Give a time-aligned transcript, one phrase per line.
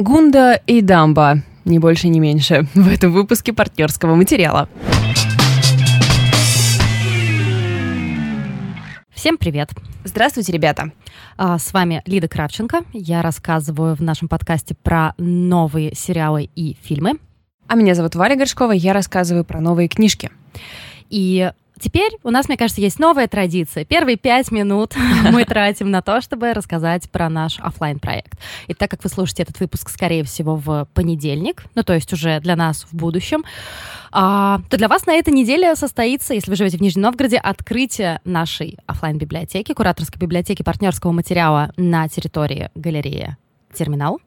[0.00, 4.66] Гунда и Дамба, не больше, не меньше, в этом выпуске партнерского материала.
[9.10, 9.68] Всем привет!
[10.04, 10.92] Здравствуйте, ребята!
[11.36, 12.84] А, с вами Лида Кравченко.
[12.94, 17.18] Я рассказываю в нашем подкасте про новые сериалы и фильмы.
[17.66, 20.30] А меня зовут Валя Горшкова, я рассказываю про новые книжки.
[21.10, 23.84] И Теперь у нас, мне кажется, есть новая традиция.
[23.84, 24.94] Первые пять минут
[25.32, 28.38] мы тратим на то, чтобы рассказать про наш офлайн проект
[28.68, 32.40] И так как вы слушаете этот выпуск, скорее всего, в понедельник, ну то есть уже
[32.40, 33.44] для нас в будущем,
[34.12, 38.20] а, то для вас на этой неделе состоится, если вы живете в Нижнем Новгороде, открытие
[38.24, 43.36] нашей офлайн библиотеки кураторской библиотеки партнерского материала на территории галереи
[43.72, 44.20] «Терминал».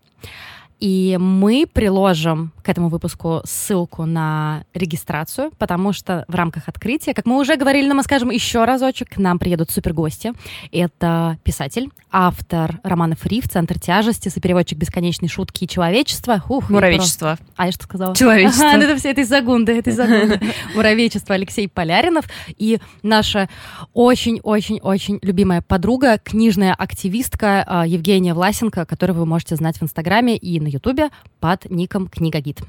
[0.84, 7.26] И мы приложим к этому выпуску ссылку на регистрацию, потому что в рамках открытия, как
[7.26, 10.34] мы уже говорили, но мы скажем еще разочек, к нам приедут супергости.
[10.74, 16.44] Это писатель, автор романа «Фри» в «Центр тяжести», сопереводчик «Бесконечной шутки и человечества».
[16.50, 17.38] Ух, Муравечество.
[17.38, 17.46] Просто...
[17.56, 18.14] А я что сказала?
[18.14, 18.68] Человечество.
[18.68, 20.42] Ага, ну это все, это из-за гунды, это из-за гунды.
[20.76, 22.26] Муравечество Алексей Поляринов
[22.58, 23.48] и наша
[23.94, 30.60] очень-очень-очень любимая подруга, книжная активистка а, Евгения Власенко, которую вы можете знать в Инстаграме и
[30.60, 32.62] на Ютубе под ником Книгагид.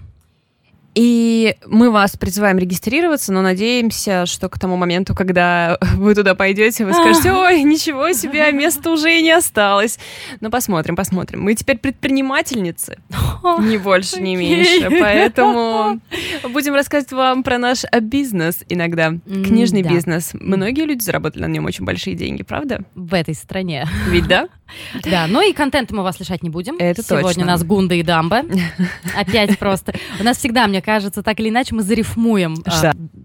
[0.95, 6.85] И мы вас призываем регистрироваться, но надеемся, что к тому моменту, когда вы туда пойдете,
[6.85, 9.99] вы скажете, ой, ничего себе, а места уже и не осталось.
[10.41, 11.43] Но посмотрим, посмотрим.
[11.43, 12.99] Мы теперь предпринимательницы,
[13.61, 14.89] ни больше, ни меньше.
[14.89, 16.01] Поэтому
[16.49, 19.13] будем рассказывать вам про наш бизнес иногда.
[19.27, 19.91] Книжный да.
[19.91, 20.31] бизнес.
[20.35, 22.81] Многие люди заработали на нем очень большие деньги, правда?
[22.95, 23.87] В этой стране.
[24.09, 24.49] Ведь да?
[25.05, 26.77] Да, ну и контент мы вас лишать не будем.
[26.79, 27.43] Это Сегодня точно.
[27.43, 28.43] у нас Гунда и Дамба.
[29.17, 29.95] Опять просто.
[30.19, 32.57] У нас всегда, мне кажется, так или иначе мы зарифмуем.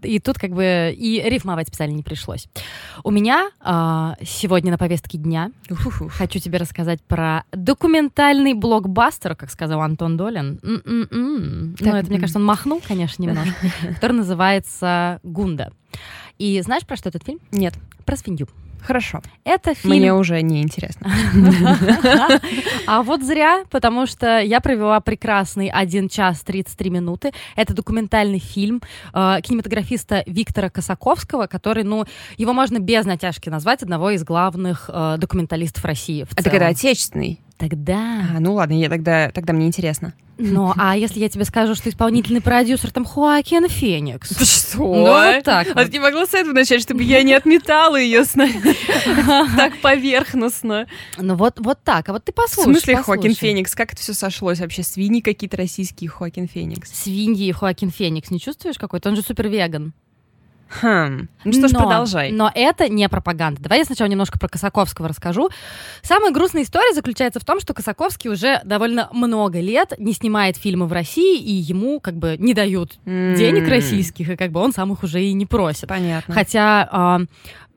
[0.03, 2.47] И тут как бы и рифмовать специально не пришлось.
[3.03, 6.11] У меня а, сегодня на повестке дня Ух-ух.
[6.11, 10.59] хочу тебе рассказать про документальный блокбастер, как сказал Антон Долин.
[10.63, 11.75] М-м-м.
[11.79, 13.53] Ну, это, мне кажется, он махнул, конечно, немножко.
[13.95, 15.71] Который называется «Гунда».
[16.37, 17.39] И знаешь, про что этот фильм?
[17.51, 17.73] Нет.
[18.05, 18.47] Про свинью.
[18.81, 19.21] Хорошо.
[19.43, 19.95] Это фильм...
[19.95, 21.09] Мне уже не интересно.
[22.87, 27.31] А вот зря, потому что я провела прекрасный 1 час 33 минуты.
[27.55, 28.81] Это документальный фильм
[29.13, 32.05] э, кинематографиста Виктора Косаковского, который, ну,
[32.37, 36.25] его можно без натяжки назвать одного из главных э, документалистов России.
[36.35, 37.39] Это когда отечественный?
[37.59, 38.25] Тогда.
[38.35, 40.13] А, ну ладно, я тогда, тогда мне интересно.
[40.37, 44.29] Ну, а если я тебе скажу, что исполнительный продюсер там Хоакин Феникс?
[44.69, 44.77] Что?
[44.77, 48.23] Ну, вот так А ты не могла с этого начать, чтобы я не отметала ее
[49.57, 50.87] так поверхностно?
[51.17, 52.07] Ну вот, вот так.
[52.07, 52.63] А вот ты В послушай.
[52.71, 53.35] смысле Хоакин послушай.
[53.35, 53.75] Феникс?
[53.75, 54.81] Как это все сошлось вообще?
[54.83, 56.89] Свиньи какие-то российские Хоакин Феникс.
[56.93, 58.31] Свиньи и Хоакин Феникс.
[58.31, 59.09] Не чувствуешь какой-то?
[59.09, 59.91] Он же супер веган.
[60.69, 61.27] Хм.
[61.43, 62.31] Ну что ж, Но- продолжай.
[62.31, 63.61] Но это не пропаганда.
[63.61, 65.49] Давай я сначала немножко про Косаковского расскажу.
[66.03, 70.85] Самая грустная история заключается в том, что Косаковский уже довольно много лет не снимает фильмы
[70.85, 74.93] в России, и ему как бы не дают денег российских, и как бы он сам
[74.93, 75.89] их уже и не просит.
[75.89, 76.33] Понятно.
[76.33, 77.19] Хотя, а,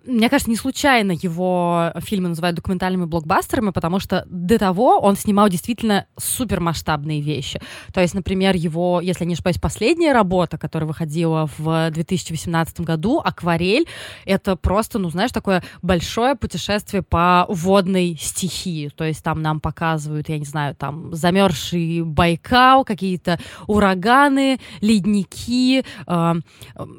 [0.04, 5.48] мне кажется, не случайно его фильмы называют документальными блокбастерами, потому что до того он снимал
[5.48, 7.60] действительно супермасштабные вещи.
[7.92, 13.20] То есть, например, его, если я не ошибаюсь, последняя работа, которая выходила в 2018 году,
[13.24, 13.86] «Акварель»,
[14.24, 18.88] это просто, ну, знаешь, такое большое путешествие по водной стихии.
[18.88, 26.34] То есть там нам показывают, я не знаю, там замерзший Байкал, какие-то ураганы, ледники, э,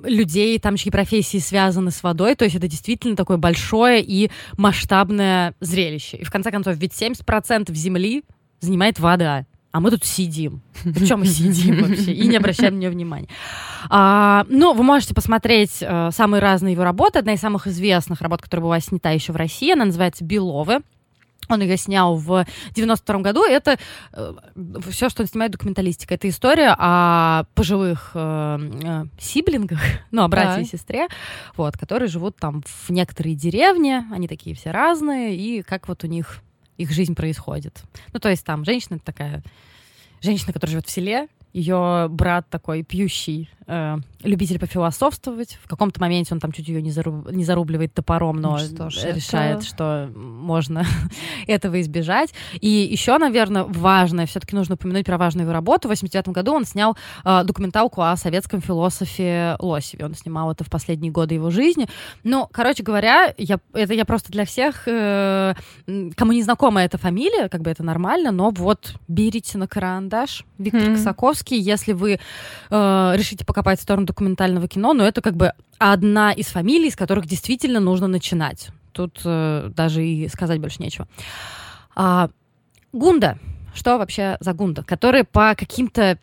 [0.03, 2.35] людей, там чьи профессии связаны с водой.
[2.35, 6.17] То есть это действительно такое большое и масштабное зрелище.
[6.17, 8.23] И в конце концов, ведь 70% земли
[8.59, 9.45] занимает вода.
[9.73, 10.61] А мы тут сидим.
[10.83, 13.27] Причем мы сидим вообще и не обращаем на нее внимания.
[13.89, 17.17] А, ну, вы можете посмотреть э, самые разные его работы.
[17.17, 20.81] Одна из самых известных работ, которая была снята еще в России, она называется «Беловы».
[21.49, 23.43] Он ее снял в 92 году.
[23.43, 23.77] Это
[24.89, 26.15] все, что он снимает, документалистика.
[26.15, 29.79] Это история о пожилых э, э, сиблингах,
[30.11, 30.71] ну, о брате и Так.
[30.71, 31.07] сестре,
[31.55, 34.05] вот, которые живут там в некоторой деревне.
[34.11, 36.39] Они такие все разные, и как вот у них
[36.77, 37.83] их жизнь происходит.
[38.13, 39.43] Ну, то есть там женщина такая,
[40.21, 45.57] женщина, которая живет в селе, ее брат такой пьющий, э, любитель пофилософствовать.
[45.63, 48.89] В каком-то моменте он там чуть ее не, заруб- не зарубливает топором, но Ну что
[48.89, 50.83] ж, решает, это- что можно
[51.47, 52.33] этого избежать.
[52.59, 55.87] И еще, наверное, важное, все-таки нужно упомянуть про важную его работу.
[55.87, 60.05] В 89 году он снял э, документалку о советском философе Лосеве.
[60.05, 61.87] Он снимал это в последние годы его жизни.
[62.23, 65.53] Ну, короче говоря, я, это я просто для всех, э,
[66.15, 70.81] кому не знакома эта фамилия, как бы это нормально, но вот берите на карандаш Виктор
[70.81, 70.95] Мгм.
[70.95, 72.19] Косаковский, если вы
[72.69, 76.95] э, решите покопать в сторону документального кино, но это как бы одна из фамилий, с
[76.95, 78.69] которых действительно нужно начинать.
[78.91, 81.07] Тут э, даже и сказать больше нечего.
[81.95, 82.29] А,
[82.91, 83.37] Гунда.
[83.73, 86.19] что вообще за Гунда, который по каким-то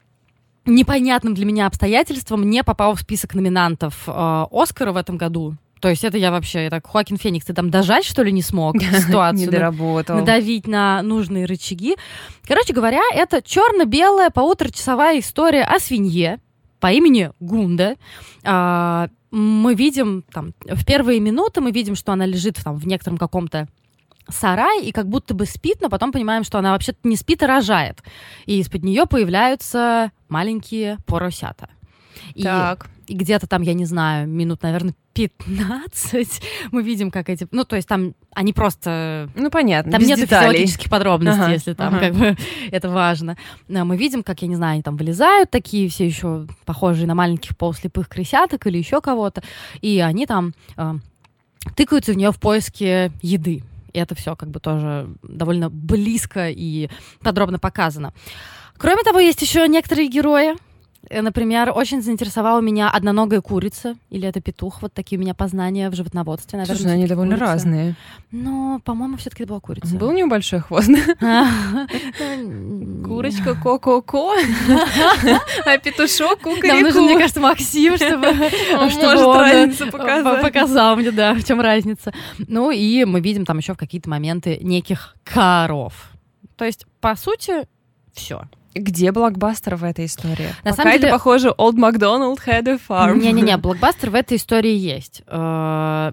[0.67, 5.57] непонятным для меня обстоятельствам не попал в список номинантов э, Оскара в этом году.
[5.81, 8.81] То есть это я вообще, так, Хоакин Феникс, ты там дожать, что ли, не смог
[8.83, 9.47] ситуацию?
[9.47, 10.19] Не доработал.
[10.19, 11.97] Надавить на нужные рычаги.
[12.47, 16.39] Короче говоря, это черно-белая полуторачасовая история о свинье
[16.81, 17.97] по имени Гунда.
[18.45, 23.17] А, мы видим там в первые минуты мы видим, что она лежит там в некотором
[23.19, 23.69] каком-то
[24.29, 27.47] сарай и как будто бы спит, но потом понимаем, что она вообще-то не спит, а
[27.47, 28.03] рожает.
[28.47, 31.69] И из-под нее появляются маленькие поросята.
[32.35, 32.89] И, Так.
[33.07, 36.43] и где-то там, я не знаю, минут, наверное, 15
[36.73, 37.47] мы видим, как эти...
[37.51, 39.29] Ну, то есть там они просто...
[39.35, 40.51] Ну, понятно, Там нет деталей.
[40.51, 42.07] физиологических подробностей, Ага, если там ага.
[42.07, 42.37] как бы
[42.71, 43.37] это важно.
[43.69, 47.15] Но мы видим, как, я не знаю, они там вылезают такие все еще похожие на
[47.15, 49.43] маленьких полуслепых крысяток или еще кого-то,
[49.81, 50.95] и они там э,
[51.75, 53.63] тыкаются в нее в поиске еды.
[53.93, 56.89] И это все как бы тоже довольно близко и
[57.21, 58.13] подробно показано.
[58.77, 60.55] Кроме того, есть еще некоторые герои.
[61.09, 64.83] Э, Например, очень заинтересовала меня одноногая курица, или это петух.
[64.83, 66.59] Вот такие у меня познания в животноводстве.
[66.59, 67.53] Наверное, Слушай, они довольно курица.
[67.53, 67.95] разные.
[68.31, 69.97] Но, по-моему, все-таки это была курица.
[69.97, 70.89] Был у него большой хвост.
[73.05, 74.35] Курочка ко-ко-ко,
[75.67, 77.19] а петушок Нам нужен, мне кукареку.
[77.19, 78.89] кажется, Максим, чтобы, Он
[80.27, 82.13] э, показал мне, да, в чем разница.
[82.39, 86.11] Ну и мы видим там еще в какие-то моменты неких коров.
[86.57, 87.67] То есть, по сути,
[88.13, 88.43] все.
[88.75, 90.49] Где блокбастер в этой истории?
[90.65, 93.19] На Пока самом деле- это похоже Old MacDonald had a farm.
[93.19, 95.23] Не-не-не, блокбастер в этой истории есть.
[95.27, 96.13] Э,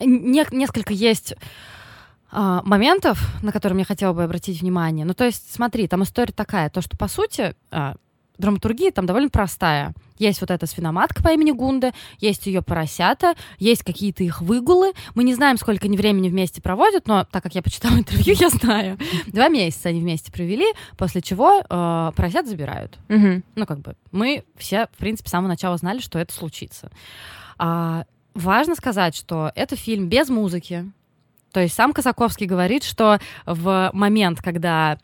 [0.00, 1.34] не- Несколько есть
[2.36, 5.06] а, моментов, на которые я хотела бы обратить внимание.
[5.06, 7.94] Ну, то есть, смотри, там история такая, то, что, по сути, а,
[8.38, 9.94] драматургия там довольно простая.
[10.18, 14.92] Есть вот эта свиноматка по имени Гунда, есть ее поросята, есть какие-то их выгулы.
[15.14, 18.48] Мы не знаем, сколько они времени вместе проводят, но так как я почитала интервью, я
[18.48, 18.98] знаю.
[19.26, 20.66] Два месяца они вместе провели,
[20.96, 22.98] после чего э, поросят забирают.
[23.08, 23.42] Мгм.
[23.56, 26.90] Ну, как бы, мы все, в принципе, с самого начала знали, что это случится.
[27.58, 28.04] А,
[28.34, 30.90] важно сказать, что это фильм без музыки.
[31.52, 34.98] То есть сам Косаковский говорит, что в момент, когда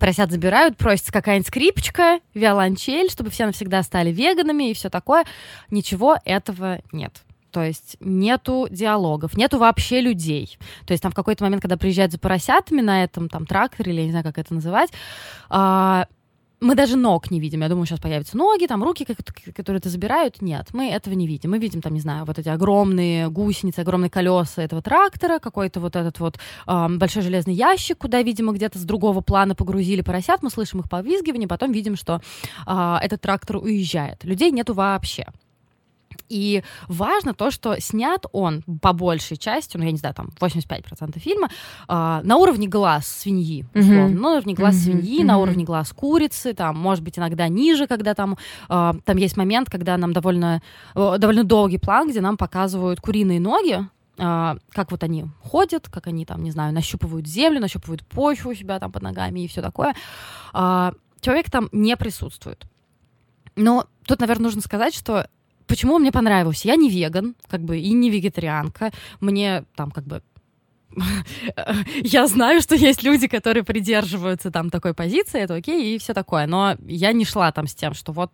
[0.00, 5.24] поросят забирают, просится какая-нибудь скрипочка, виолончель, чтобы все навсегда стали веганами и все такое.
[5.70, 7.22] Ничего этого нет.
[7.56, 10.58] То есть нету диалогов, нету вообще людей.
[10.84, 14.00] То есть там в какой-то момент, когда приезжают за поросятами на этом там тракторе, или
[14.00, 14.90] я не знаю, как это называть,
[15.48, 16.06] а,
[16.60, 17.60] мы даже ног не видим.
[17.62, 19.06] Я думаю, сейчас появятся ноги, там руки,
[19.54, 20.40] которые это забирают.
[20.40, 21.50] Нет, мы этого не видим.
[21.50, 25.96] Мы видим там, не знаю, вот эти огромные гусеницы, огромные колеса этого трактора, какой-то вот
[25.96, 30.42] этот вот ам, большой железный ящик, куда, видимо, где-то с другого плана погрузили поросят.
[30.42, 32.22] Мы слышим их повизгивание, потом видим, что
[32.64, 34.24] а, этот трактор уезжает.
[34.24, 35.26] Людей нету вообще.
[36.28, 41.18] И важно то, что снят он по большей части, ну, я не знаю, там 85%
[41.18, 41.48] фильма,
[41.88, 44.08] а, на уровне глаз свиньи, условно.
[44.08, 44.20] Мгм.
[44.20, 45.42] На уровне глаз Мгм, свиньи, на мгм.
[45.42, 48.36] уровне глаз курицы, там, может быть, иногда ниже, когда там,
[48.68, 50.62] а, там есть момент, когда нам довольно,
[50.94, 53.86] э, довольно долгий план, где нам показывают куриные ноги,
[54.18, 58.54] а, как вот они ходят, как они там, не знаю, нащупывают землю, нащупывают почву у
[58.54, 59.94] себя там под ногами и все такое.
[60.52, 62.66] А, человек там не присутствует.
[63.56, 65.28] Но тут, наверное, нужно сказать, что
[65.66, 66.68] почему он мне понравился.
[66.68, 68.92] Я не веган, как бы, и не вегетарианка.
[69.20, 70.22] Мне там как бы
[72.02, 76.46] я знаю, что есть люди, которые придерживаются там такой позиции, это окей, и все такое.
[76.46, 78.30] Но я не шла там с тем, что вот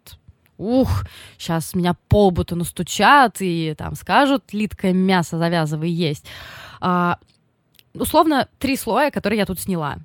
[0.58, 1.04] ух,
[1.38, 6.24] сейчас меня по лбу-то настучат и там скажут, литкое мясо завязывай есть.
[6.80, 7.18] А,
[7.94, 9.98] условно, три слоя, которые я тут сняла.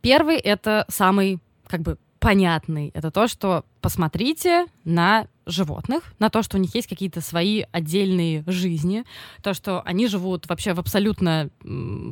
[0.00, 2.90] Первый— это самый, как бы, понятный.
[2.94, 8.44] Это то, что посмотрите на животных, на то, что у них есть какие-то свои отдельные
[8.46, 9.04] жизни,
[9.42, 11.48] то, что они живут вообще в абсолютно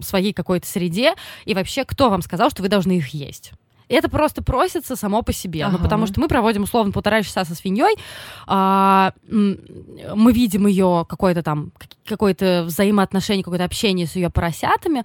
[0.02, 3.52] своей какой-то среде, и вообще кто вам сказал, что вы должны их есть?
[3.88, 5.64] Это просто просится само по себе.
[5.68, 5.84] Ну, Ага.
[5.84, 7.96] потому что мы проводим условно полтора часа со свиньей,
[8.48, 15.04] а, мы видим ее какое-то там, как- какое-то взаимоотношение, какое-то общение с ее поросятами,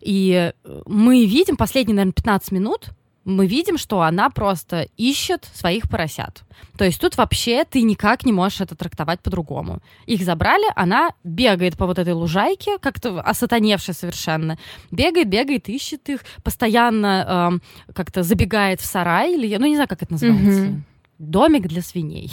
[0.00, 0.52] и
[0.86, 2.90] мы видим последние, наверное, 15 минут,
[3.24, 6.42] мы видим, что она просто ищет своих поросят.
[6.76, 9.80] То есть тут вообще ты никак не можешь это трактовать по-другому.
[10.06, 14.58] Их забрали, она бегает по вот этой лужайке, как-то осатаневшая совершенно.
[14.90, 17.62] Бегает, бегает, ищет их, постоянно эм,
[17.94, 20.62] как-то забегает в сарай, или, ну не знаю, как это называется.
[20.62, 20.84] Мгм.
[21.18, 22.32] Домик для свиней.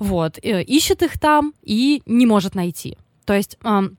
[0.00, 2.96] Вот, э, ищет их там и не может найти.
[3.26, 3.98] То есть, эм,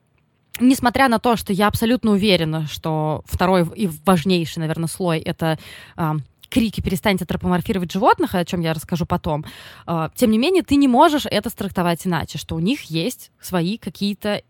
[0.59, 5.57] несмотря на то, что я абсолютно уверена, что второй и важнейший, наверное, слой это
[5.97, 9.45] эм, крики «перестаньте антропоморфировать животных», о чем я расскажу потом,
[9.87, 13.77] э, тем не менее, ты не можешь это страктовать иначе, что у них есть свои
[13.77, 14.43] какие-то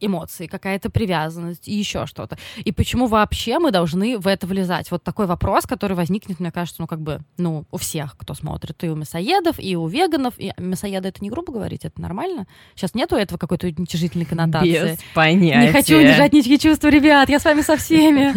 [0.00, 2.38] эмоции, какая-то привязанность и еще что-то.
[2.56, 4.90] И почему вообще мы должны в это влезать?
[4.90, 8.82] Вот такой вопрос, который возникнет, мне кажется, ну как бы, ну у всех, кто смотрит,
[8.84, 10.34] и у мясоедов, и у веганов.
[10.38, 12.46] И мясоеды это не грубо говорить, это нормально?
[12.74, 14.92] Сейчас нету этого какой-то уничижительной коннотации.
[14.92, 15.66] Без понятия.
[15.66, 18.34] Не хочу унижать ничьи чувства, ребят, я с вами со всеми.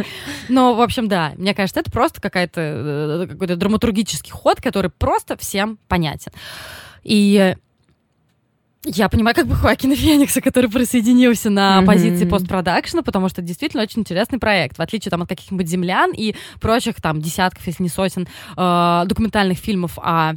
[0.49, 5.37] Но, в общем, да, мне кажется, это просто какая-то э, какой-то драматургический ход, который просто
[5.37, 6.31] всем понятен.
[7.03, 7.55] И
[8.83, 11.85] я понимаю как бы Хоакина Феникса, который присоединился на mm-hmm.
[11.85, 14.77] позиции постпродакшена, потому что это действительно очень интересный проект.
[14.77, 19.59] В отличие там, от каких-нибудь «Землян» и прочих там десятков, если не сотен, э, документальных
[19.59, 20.35] фильмов о э,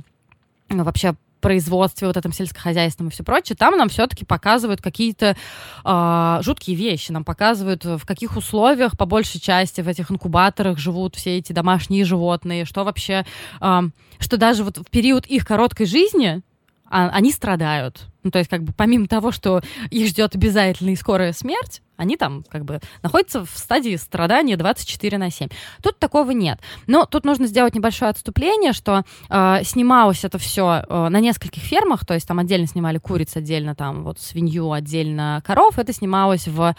[0.68, 5.36] вообще производстве, вот этом сельскохозяйственном и все прочее, там нам все-таки показывают какие-то
[5.84, 7.12] э, жуткие вещи.
[7.12, 12.04] Нам показывают, в каких условиях, по большей части, в этих инкубаторах живут все эти домашние
[12.04, 13.24] животные, что вообще,
[13.62, 13.80] э,
[14.18, 16.42] что даже вот в период их короткой жизни
[16.90, 18.06] а, они страдают.
[18.24, 22.16] Ну, то есть, как бы, помимо того, что их ждет обязательно и скорая смерть, они
[22.16, 25.48] там, как бы, находятся в стадии страдания 24 на 7.
[25.82, 26.60] Тут такого нет.
[26.86, 32.04] Но тут нужно сделать небольшое отступление, что э, снималось это все э, на нескольких фермах,
[32.04, 35.78] то есть там отдельно снимали куриц, отдельно там вот свинью, отдельно коров.
[35.78, 36.74] Это снималось в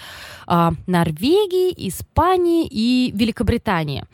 [0.48, 4.06] э, Норвегии, Испании и Великобритании.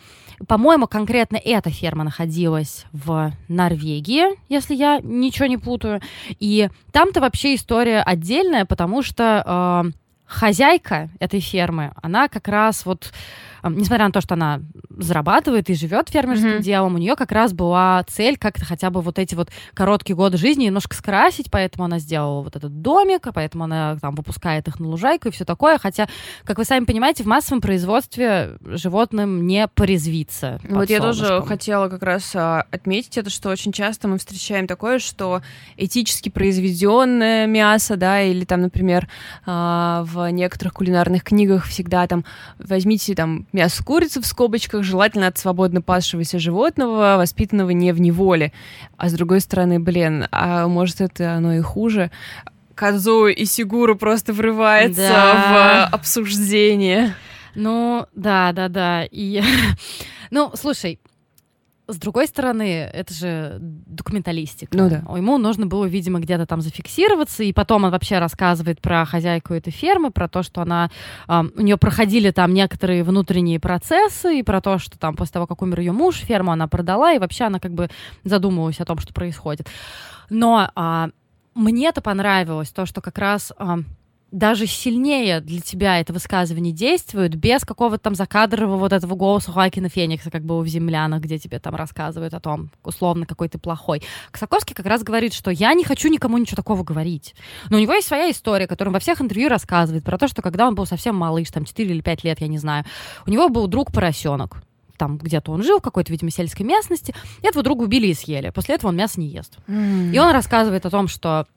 [0.48, 6.01] По-моему, конкретно эта ферма находилась в Норвегии, если я ничего не путаю.
[6.39, 9.91] И там-то вообще история отдельная, потому что э,
[10.31, 13.11] хозяйка этой фермы, она как раз вот
[13.63, 16.62] несмотря на то, что она зарабатывает и живет фермерским mm-hmm.
[16.62, 20.38] делом, у нее как раз была цель как-то хотя бы вот эти вот короткие годы
[20.38, 24.80] жизни немножко скрасить, поэтому она сделала вот этот домик, а поэтому она там выпускает их
[24.80, 25.77] на лужайку и все такое.
[25.77, 26.08] Хотя,
[26.44, 30.60] как вы сами понимаете, в массовом производстве животным не порезвиться.
[30.70, 35.00] Вот я тоже хотела как раз а, отметить это, что очень часто мы встречаем такое,
[35.00, 35.41] что
[35.77, 39.08] этически произведенное мясо, да, или там, например,
[39.46, 42.25] а, в некоторых кулинарных книгах всегда там
[42.60, 48.53] возьмите там мясо курицы в скобочках, желательно от свободно пасшегося животного, воспитанного не в неволе.
[48.98, 52.12] А с другой стороны, блин, а может это оно и хуже?
[52.75, 55.89] Козу и Сигуру просто врывается да.
[55.91, 57.13] в обсуждение.
[57.53, 59.03] Ну, да, да, да.
[59.12, 59.43] И,
[60.31, 61.00] ну, слушай,
[61.91, 64.77] с другой стороны, это же документалистика.
[64.77, 65.03] Ну да.
[65.15, 69.71] Ему нужно было, видимо, где-то там зафиксироваться, и потом он вообще рассказывает про хозяйку этой
[69.71, 70.89] фермы, про то, что она,
[71.27, 75.48] э, у нее проходили там некоторые внутренние процессы, и про то, что там после того,
[75.48, 77.89] как умер ее муж, ферму она продала, и вообще она как бы
[78.24, 79.67] задумывалась о том, что происходит.
[80.29, 81.10] Но э,
[81.55, 83.51] мне это понравилось, то, что как раз...
[83.57, 83.77] Э,
[84.31, 89.89] даже сильнее для тебя это высказывание действует, без какого-то там закадрового вот этого голоса Хоакина
[89.89, 94.01] Феникса, как бы в «Землянах», где тебе там рассказывают о том, условно, какой ты плохой.
[94.31, 97.35] Косаковский как раз говорит, что я не хочу никому ничего такого говорить.
[97.69, 100.41] Но у него есть своя история, которую он во всех интервью рассказывает, про то, что
[100.41, 102.85] когда он был совсем малыш, там 4 или 5 лет, я не знаю,
[103.25, 104.63] у него был друг-поросенок,
[104.97, 107.13] там где-то он жил, в какой-то, видимо, сельской местности.
[107.41, 108.51] И этого друга убили и съели.
[108.51, 109.57] После этого он мясо не ест.
[109.67, 110.13] Mm.
[110.13, 111.47] И он рассказывает о том, что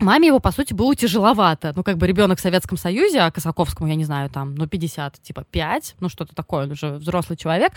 [0.00, 1.72] Маме его, по сути, было тяжеловато.
[1.76, 5.22] Ну, как бы ребенок в Советском Союзе, а Косаковскому, я не знаю, там, ну, 50,
[5.22, 7.72] типа, 5, ну, что-то такое, он уже взрослый человек.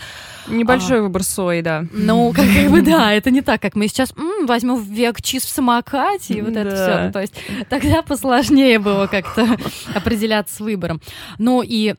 [0.48, 1.84] Небольшой а, выбор сои, да.
[1.92, 5.44] Ну, как, как бы, да, это не так, как мы сейчас м, возьмем век чиз
[5.44, 7.06] в самокате, и вот это все.
[7.06, 7.34] Ну, то есть
[7.68, 9.56] тогда посложнее было как-то
[9.94, 11.00] определяться с выбором.
[11.38, 11.94] Ну, и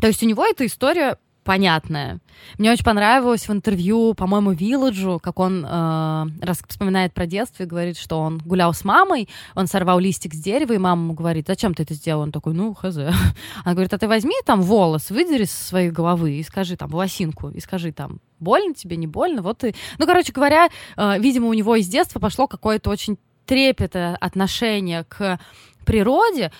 [0.00, 2.18] то есть у него эта история понятное.
[2.58, 7.66] Мне очень понравилось в интервью, по-моему, Вилладжу, как он э, раз вспоминает про детство и
[7.66, 11.46] говорит, что он гулял с мамой, он сорвал листик с дерева, и мама ему говорит,
[11.46, 12.20] зачем ты это сделал?
[12.20, 12.98] Он такой, ну, хз.
[13.64, 17.48] Она говорит, а ты возьми там волос, выдери с своей головы и скажи там, волосинку,
[17.48, 19.74] и скажи там, больно тебе, не больно, вот и...
[19.96, 25.40] Ну, короче говоря, э, видимо, у него из детства пошло какое-то очень трепетное отношение к
[25.86, 26.52] природе,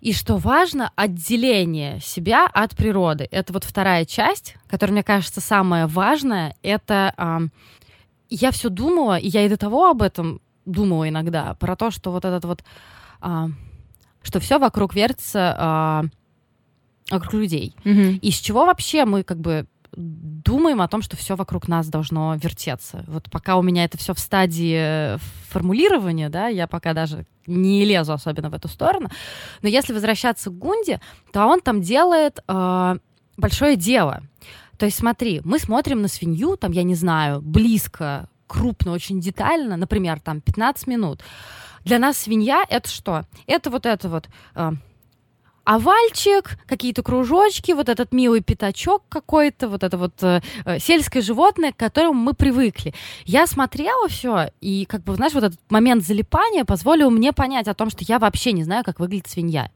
[0.00, 3.28] и что важно, отделение себя от природы.
[3.30, 6.54] Это вот вторая часть, которая, мне кажется, самая важная.
[6.62, 7.48] Это э,
[8.30, 12.12] я все думала, и я и до того об этом думала иногда, про то, что
[12.12, 12.62] вот этот вот,
[13.22, 13.46] э,
[14.22, 16.04] что все вокруг вертится
[17.10, 17.74] э, вокруг людей.
[17.84, 18.18] Mm-hmm.
[18.18, 22.34] И с чего вообще мы как бы думаем о том, что все вокруг нас должно
[22.36, 23.04] вертеться.
[23.06, 25.18] Вот пока у меня это все в стадии
[25.48, 29.08] формулирования, да, я пока даже не лезу особенно в эту сторону.
[29.62, 31.00] Но если возвращаться к Гунде,
[31.32, 32.96] то он там делает э,
[33.36, 34.22] большое дело.
[34.76, 39.76] То есть смотри, мы смотрим на свинью, там, я не знаю, близко, крупно, очень детально,
[39.76, 41.22] например, там 15 минут.
[41.84, 43.24] Для нас свинья это что?
[43.46, 44.72] Это вот это вот э,
[45.68, 51.72] овальчик, какие-то кружочки, вот этот милый пятачок какой-то, вот это вот э, э, сельское животное,
[51.72, 52.94] к которому мы привыкли.
[53.26, 57.74] Я смотрела все, и как бы, знаешь, вот этот момент залипания позволил мне понять о
[57.74, 59.70] том, что я вообще не знаю, как выглядит свинья.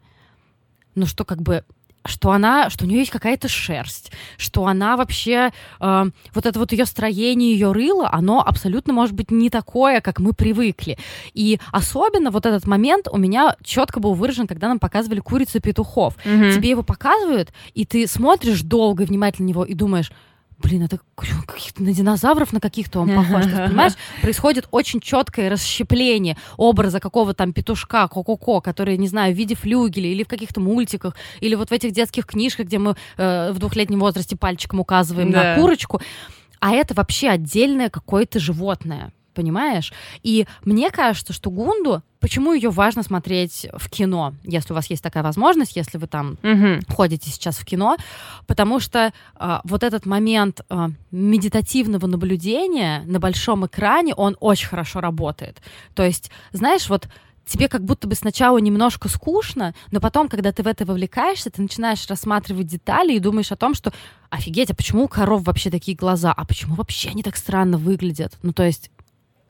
[0.94, 1.62] ну что как бы
[2.04, 6.04] что она, что у нее есть какая-то шерсть, что она вообще, э,
[6.34, 10.32] вот это вот ее строение, ее рыло, оно абсолютно может быть не такое, как мы
[10.32, 10.98] привыкли.
[11.34, 16.16] И особенно вот этот момент у меня четко был выражен, когда нам показывали курицу петухов.
[16.24, 16.54] Mm-hmm.
[16.54, 20.12] Тебе его показывают, и ты смотришь долго и внимательно на него и думаешь,
[20.62, 21.00] блин, это
[21.46, 23.44] каких-то на динозавров на каких-то он похож.
[23.44, 23.92] Ты понимаешь,
[24.22, 30.08] происходит очень четкое расщепление образа какого там петушка, ко-ко-ко, который, не знаю, в виде флюгеля
[30.08, 34.00] или в каких-то мультиках, или вот в этих детских книжках, где мы э, в двухлетнем
[34.00, 35.42] возрасте пальчиком указываем да.
[35.42, 36.00] на курочку.
[36.60, 39.92] А это вообще отдельное какое-то животное понимаешь?
[40.22, 45.02] И мне кажется, что Гунду, почему ее важно смотреть в кино, если у вас есть
[45.02, 46.80] такая возможность, если вы там угу.
[46.94, 47.96] ходите сейчас в кино,
[48.46, 55.00] потому что э, вот этот момент э, медитативного наблюдения на большом экране, он очень хорошо
[55.00, 55.60] работает.
[55.94, 57.08] То есть, знаешь, вот
[57.44, 61.62] тебе как будто бы сначала немножко скучно, но потом, когда ты в это вовлекаешься, ты
[61.62, 63.92] начинаешь рассматривать детали и думаешь о том, что
[64.30, 68.38] офигеть, а почему у коров вообще такие глаза, а почему вообще они так странно выглядят?
[68.42, 68.90] Ну, то есть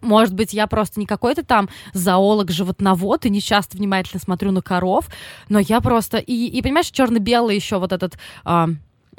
[0.03, 5.09] может быть, я просто не какой-то там зоолог-животновод и не часто внимательно смотрю на коров,
[5.49, 6.19] но я просто...
[6.19, 8.19] И, и понимаешь, черно-белый еще вот этот...
[8.45, 8.69] А,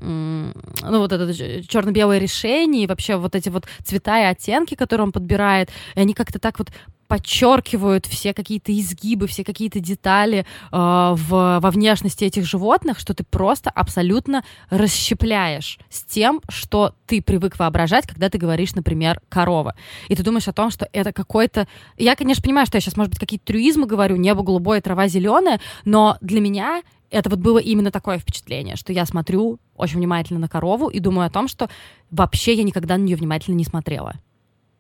[0.03, 5.12] ну, вот это черно-белое решение, и вообще вот эти вот цвета и оттенки, которые он
[5.12, 6.69] подбирает, и они как-то так вот
[7.07, 13.24] подчеркивают все какие-то изгибы, все какие-то детали э, в, во внешности этих животных, что ты
[13.24, 19.75] просто абсолютно расщепляешь с тем, что ты привык воображать, когда ты говоришь, например, корова.
[20.07, 21.67] И ты думаешь о том, что это какой-то...
[21.98, 25.60] Я, конечно, понимаю, что я сейчас, может быть, какие-то трюизмы говорю, небо голубое, трава зеленая,
[25.86, 26.81] но для меня
[27.13, 31.27] это вот было именно такое впечатление, что я смотрю очень внимательно на корову и думаю
[31.27, 31.70] о том, что
[32.10, 34.15] вообще я никогда на нее внимательно не смотрела.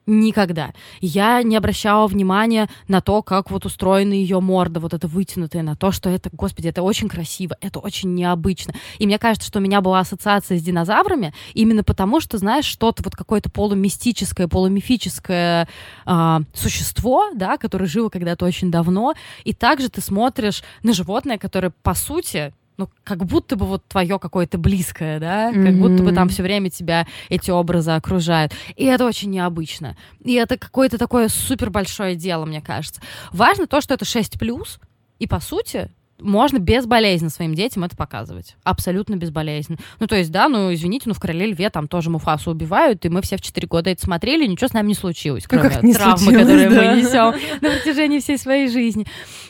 [0.05, 0.73] Никогда.
[0.99, 5.77] Я не обращала внимания на то, как вот устроена ее морда, вот это вытянутая, на
[5.77, 8.73] то, что это, господи, это очень красиво, это очень необычно.
[8.99, 13.01] И мне кажется, что у меня была ассоциация с динозаврами именно потому, что, знаешь, что-то
[13.01, 15.69] вот какое-то полумистическое, полумифическое
[16.05, 19.13] э, существо, да, которое жило когда-то очень давно,
[19.45, 24.19] и также ты смотришь на животное, которое, по сути, ну, как будто бы вот твое
[24.19, 25.63] какое-то близкое, да, mm-hmm.
[25.65, 28.53] как будто бы там все время тебя эти образы окружают.
[28.75, 29.95] И это очень необычно.
[30.23, 33.01] И это какое-то такое супер большое дело, мне кажется.
[33.31, 34.79] Важно то, что это 6 плюс,
[35.19, 38.55] и по сути можно безболезненно своим детям это показывать.
[38.63, 39.79] Абсолютно безболезненно.
[39.99, 43.09] Ну, то есть, да, ну, извините, ну, в «Короле льве» там тоже Муфасу убивают, и
[43.09, 45.93] мы все в 4 года это смотрели, ничего с нами не случилось, кроме как не
[45.93, 46.75] травмы, которые да.
[46.75, 49.05] мы несем на протяжении всей своей жизни.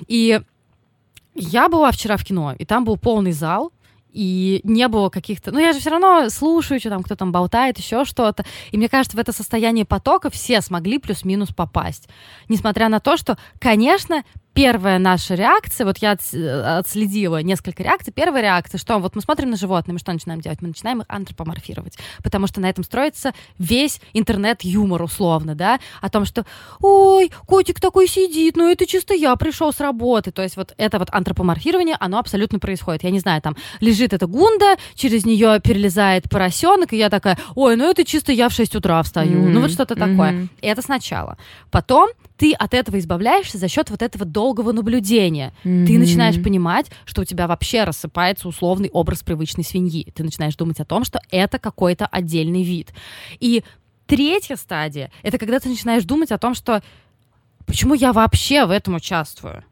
[0.08, 0.42] И
[1.36, 3.72] я была вчера в кино, и там был полный зал,
[4.14, 5.52] и не было каких-то...
[5.52, 8.46] Ну, я же все равно слушаю, что там кто там болтает, еще что-то.
[8.72, 12.08] И мне кажется, в это состояние потока все смогли плюс-минус попасть.
[12.48, 18.78] Несмотря на то, что, конечно, первая наша реакция, вот я отследила несколько реакций, первая реакция,
[18.78, 20.62] что вот мы смотрим на животные, мы что начинаем делать?
[20.62, 26.26] Мы начинаем их антропоморфировать, потому что на этом строится весь интернет-юмор условно, да, о том,
[26.26, 26.46] что
[26.80, 31.00] ой, котик такой сидит, ну это чисто я пришел с работы, то есть вот это
[31.00, 36.30] вот антропоморфирование, оно абсолютно происходит, я не знаю, там лежит эта гунда, через нее перелезает
[36.30, 39.50] поросенок, и я такая, ой, ну это чисто я в 6 утра встаю, mm-hmm.
[39.50, 40.12] ну вот что-то mm-hmm.
[40.12, 40.48] такое.
[40.62, 41.38] Это сначала.
[41.72, 45.54] Потом ты от этого избавляешься за счет вот этого долгого наблюдения.
[45.64, 45.86] Mm-hmm.
[45.86, 50.12] Ты начинаешь понимать, что у тебя вообще рассыпается условный образ привычной свиньи.
[50.14, 52.94] Ты начинаешь думать о том, что это какой-то отдельный вид.
[53.40, 53.64] И
[54.08, 56.82] третья стадия— это когда ты начинаешь думать о том, что
[57.66, 59.64] почему я вообще в этом участвую?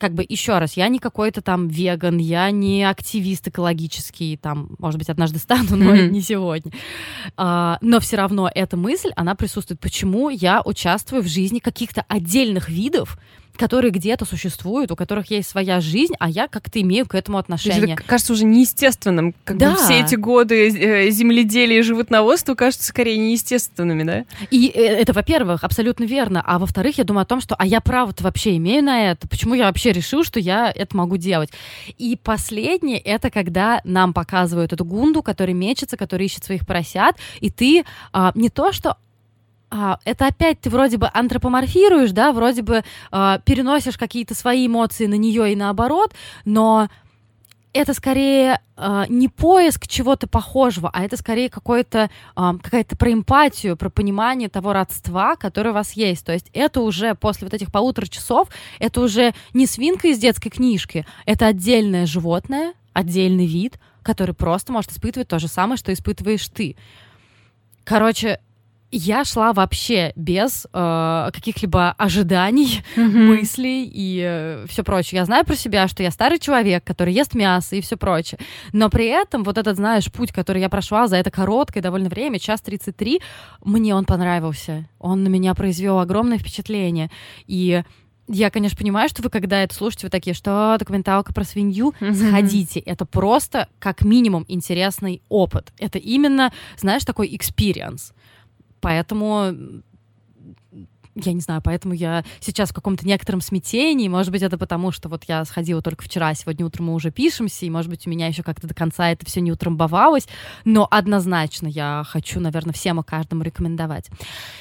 [0.00, 4.98] Как бы еще раз, я не какой-то там веган, я не активист экологический, там, может
[4.98, 6.08] быть, однажды стану, но mm-hmm.
[6.08, 6.72] не сегодня.
[7.36, 9.78] А, но все равно эта мысль, она присутствует.
[9.78, 13.18] Почему я участвую в жизни каких-то отдельных видов,
[13.60, 17.92] которые где-то существуют, у которых есть своя жизнь, а я как-то имею к этому отношение.
[17.92, 19.34] Это кажется уже неестественным.
[19.44, 19.72] Как да.
[19.72, 24.24] бы все эти годы э, земледелия и животноводства кажутся скорее неестественными, да?
[24.50, 26.42] И э, это, во-первых, абсолютно верно.
[26.46, 29.28] А во-вторых, я думаю о том, что а я право-то вообще имею на это?
[29.28, 31.50] Почему я вообще решил, что я это могу делать?
[31.98, 37.50] И последнее, это когда нам показывают эту гунду, который мечется, который ищет своих поросят, и
[37.50, 38.96] ты а, не то, что
[39.70, 45.06] а, это опять ты вроде бы антропоморфируешь, да, вроде бы а, переносишь какие-то свои эмоции
[45.06, 46.12] на нее и наоборот,
[46.44, 46.88] но
[47.72, 53.76] это скорее э, не поиск чего-то похожего, а это скорее какой-то, э, какая-то про эмпатию,
[53.76, 56.26] про понимание того родства, которое у вас есть.
[56.26, 58.48] То есть это уже после вот этих полутора часов,
[58.80, 64.90] это уже не свинка из детской книжки, это отдельное животное, отдельный вид, который просто может
[64.90, 66.74] испытывать то же самое, что испытываешь ты.
[67.84, 68.40] Короче,
[68.90, 73.26] я шла вообще без э, каких-либо ожиданий, mm-hmm.
[73.26, 75.20] мыслей и э, все прочее.
[75.20, 78.40] Я знаю про себя, что я старый человек, который ест мясо и все прочее.
[78.72, 82.38] Но при этом вот этот, знаешь, путь, который я прошла за это короткое довольно время,
[82.38, 83.20] час 33,
[83.64, 84.88] мне он понравился.
[84.98, 87.10] Он на меня произвел огромное впечатление.
[87.46, 87.82] И
[88.26, 92.14] я, конечно, понимаю, что вы, когда это слушаете, вы такие, что документалка про свинью, mm-hmm.
[92.14, 92.80] сходите.
[92.80, 95.72] Это просто, как минимум, интересный опыт.
[95.78, 98.12] Это именно, знаешь, такой experience.
[98.80, 99.82] Поэтому
[101.16, 104.08] я не знаю, поэтому я сейчас в каком-то некотором смятении.
[104.08, 107.66] Может быть, это потому, что вот я сходила только вчера, сегодня утром мы уже пишемся,
[107.66, 110.28] и, может быть, у меня еще как-то до конца это все не утрамбовалось.
[110.64, 114.08] Но однозначно я хочу, наверное, всем и каждому рекомендовать.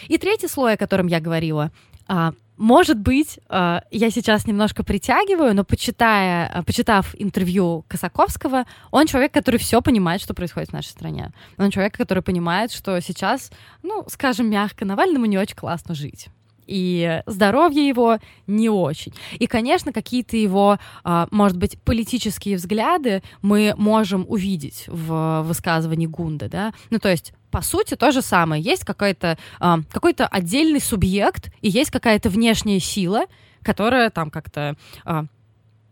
[0.08, 1.72] И третий слой, о котором я говорила,
[2.08, 9.08] а, может быть, э, я сейчас немножко притягиваю, но почитая, э, почитав интервью Косаковского, он
[9.08, 11.32] человек, который все понимает, что происходит в нашей стране.
[11.58, 13.50] Он человек, который понимает, что сейчас,
[13.82, 16.28] ну, скажем мягко, Навальному не очень классно жить
[16.70, 19.14] и здоровье его не очень.
[19.40, 26.48] И, конечно, какие-то его, а, может быть, политические взгляды мы можем увидеть в высказывании Гунда,
[26.50, 28.62] да, ну, то есть по сути, то же самое.
[28.62, 33.26] Есть какой-то а, какой-то отдельный субъект, и есть какая-то внешняя сила,
[33.64, 35.26] которая там как-то а,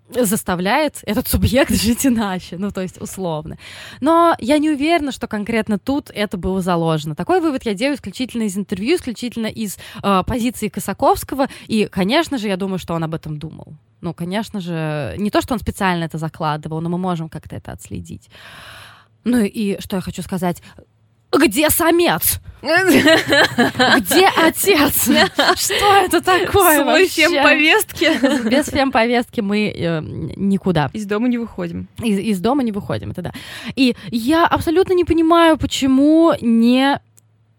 [0.09, 3.57] заставляет этот субъект жить иначе, ну, то есть условно.
[4.01, 7.15] Но я не уверена, что конкретно тут это было заложено.
[7.15, 12.47] Такой вывод я делаю исключительно из интервью, исключительно из э, позиции Косаковского, и, конечно же,
[12.47, 13.73] я думаю, что он об этом думал.
[14.01, 17.71] Ну, конечно же, не то, что он специально это закладывал, но мы можем как-то это
[17.71, 18.29] отследить.
[19.23, 20.61] Ну и что я хочу сказать,
[21.31, 22.39] где самец?
[22.61, 25.03] Где отец?
[25.03, 28.49] Что это такое Свой фем-повестки?
[28.49, 30.89] Без фем-повестки мы э, никуда.
[30.91, 31.87] Из дома не выходим.
[32.01, 33.31] Из, из дома не выходим, это да.
[33.75, 36.99] И я абсолютно не понимаю, почему не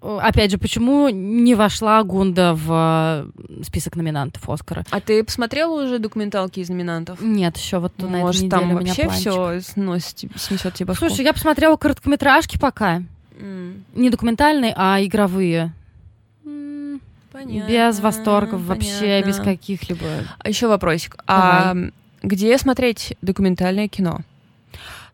[0.00, 4.84] Опять же, почему не вошла Гунда в э, список номинантов Оскара?
[4.90, 7.20] А ты посмотрела уже документалки из номинантов?
[7.20, 10.94] Нет, еще вот Может, на этой неделе там у меня вообще все сносит, снесет тебе
[10.94, 13.02] Слушай, я посмотрела короткометражки пока.
[13.38, 13.82] Mm.
[13.94, 15.72] Не документальные, а игровые.
[17.32, 17.68] Понятно.
[17.70, 18.74] Без восторгов понятно.
[18.74, 20.06] вообще, без каких-либо.
[20.38, 21.16] А еще вопросик.
[21.26, 21.52] Давай.
[21.52, 21.76] А
[22.22, 24.20] где смотреть документальное кино?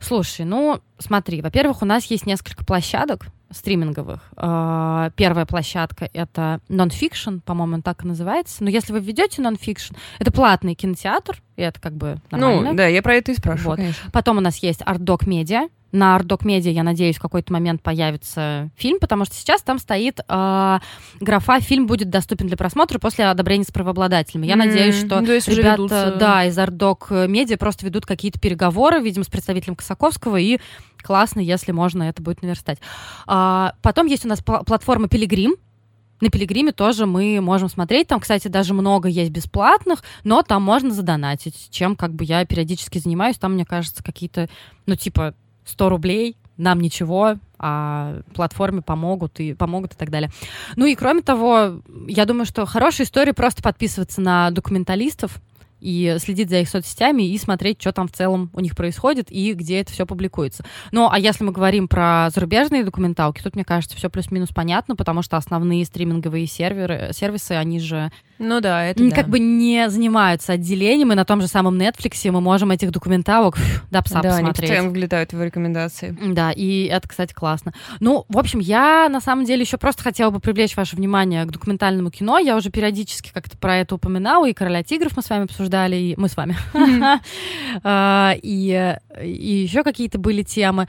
[0.00, 4.20] Слушай, ну смотри, во-первых, у нас есть несколько площадок стриминговых.
[4.36, 8.64] А, первая площадка— это Nonfiction, по-моему, он так и называется.
[8.64, 12.70] Но если вы введете Nonfiction, это платный кинотеатр, и это как бы нормально.
[12.70, 14.12] Ну, да, я про это и спрашиваю, вот.
[14.12, 18.70] Потом у нас есть ArtDoc Media, на Doc Media, я надеюсь, в какой-то момент появится
[18.76, 20.78] фильм, потому что сейчас там стоит э,
[21.20, 24.46] графа «Фильм будет доступен для просмотра после одобрения с правообладателями».
[24.46, 24.56] Я mm-hmm.
[24.56, 26.16] надеюсь, что ну, ребята, ведутся...
[26.18, 30.58] да, из Doc Media просто ведут какие-то переговоры, видимо, с представителем Косаковского, и
[31.02, 32.78] классно, если можно это будет наверстать.
[33.26, 35.54] А, потом есть у нас платформа Пилигрим,
[36.20, 38.08] на Пилигриме тоже мы можем смотреть.
[38.08, 42.98] Там, кстати, даже много есть бесплатных, но там можно задонатить, чем как бы я периодически
[42.98, 43.36] занимаюсь.
[43.36, 44.48] Там, мне кажется, какие-то,
[44.86, 50.30] ну, типа, 100 рублей, нам ничего, а платформе помогут и помогут и так далее.
[50.76, 55.40] Ну и кроме того, я думаю, что хорошая история просто подписываться на документалистов,
[55.84, 59.52] и следить за их соцсетями и смотреть, что там в целом у них происходит и
[59.52, 60.64] где это все публикуется.
[60.92, 65.20] Ну, а если мы говорим про зарубежные документалки, тут, мне кажется, все плюс-минус понятно, потому
[65.20, 69.32] что основные стриминговые серверы, сервисы, они же ну да, это как да.
[69.32, 73.56] бы не занимаются отделением, и на том же самом Netflix мы можем этих документалок
[73.90, 74.70] до пса да, посмотреть.
[74.70, 76.16] Да, они влетают в рекомендации.
[76.20, 77.72] Да, и это, кстати, классно.
[78.00, 81.50] Ну, в общем, я на самом деле еще просто хотела бы привлечь ваше внимание к
[81.50, 82.38] документальному кино.
[82.38, 86.14] Я уже периодически как-то про это упоминала, и «Короля тигров» мы с вами обсуждали, и
[86.16, 86.56] мы с вами.
[87.82, 90.88] А, и еще какие-то были темы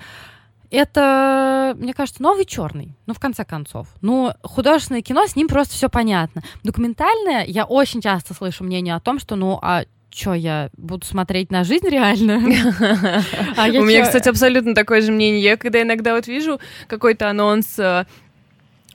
[0.75, 2.95] это, мне кажется, новый черный.
[3.05, 3.88] Ну, в конце концов.
[4.01, 6.43] Ну, художественное кино, с ним просто все понятно.
[6.63, 9.85] Документальное, я очень часто слышу мнение о том, что, ну, а
[10.15, 12.35] что я буду смотреть на жизнь реально?
[13.57, 15.41] А У меня, кстати, абсолютно такое же мнение.
[15.41, 18.05] Я когда иногда вот вижу какой-то анонс э,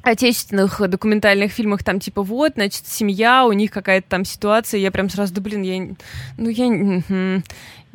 [0.02, 5.10] отечественных документальных фильмах там типа вот, значит, семья, у них какая-то там ситуация, я прям
[5.10, 5.94] сразу, да блин, я...
[6.38, 7.42] Ну, я...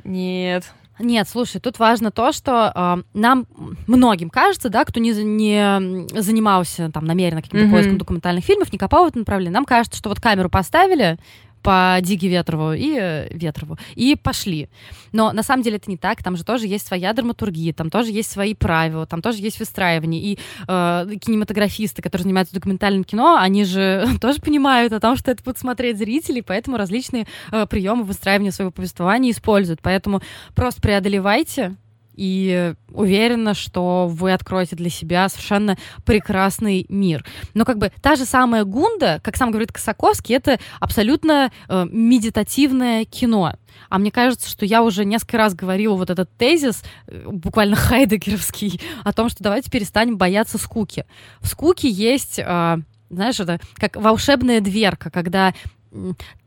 [0.04, 0.72] Нет.
[1.00, 3.48] Нет, слушай, тут важно то, что э, нам
[3.86, 7.72] многим кажется, да, кто не, не занимался там намеренно каким-то mm-hmm.
[7.72, 11.18] поиском документальных фильмов, не копал в этом направлении, нам кажется, что вот камеру поставили,
[11.66, 14.70] по Диге Ветрову и э, Ветрову, и пошли.
[15.12, 18.12] Но на самом деле это не так, там же тоже есть своя драматургия, там тоже
[18.12, 20.22] есть свои правила, там тоже есть выстраивание.
[20.22, 25.44] И э, кинематографисты, которые занимаются документальным кино, они же тоже понимают о том, что это
[25.44, 29.82] будут смотреть зрители, поэтому различные э, приемы выстраивания своего повествования используют.
[29.82, 30.22] Поэтому
[30.54, 31.76] просто преодолевайте
[32.16, 37.26] и уверена, что вы откроете для себя совершенно прекрасный мир.
[37.54, 43.06] Но как бы та же самая Гунда, как сам говорит Косаковский, это абсолютно э, медитативное
[43.06, 43.56] кино.
[43.90, 48.80] А мне кажется, что я уже несколько раз говорила вот этот тезис, э, буквально хайдегеровский,
[49.04, 51.06] о том, что давайте перестанем бояться скуки.
[51.42, 52.78] В скуке есть, э,
[53.10, 55.54] знаешь, это как волшебная дверка, когда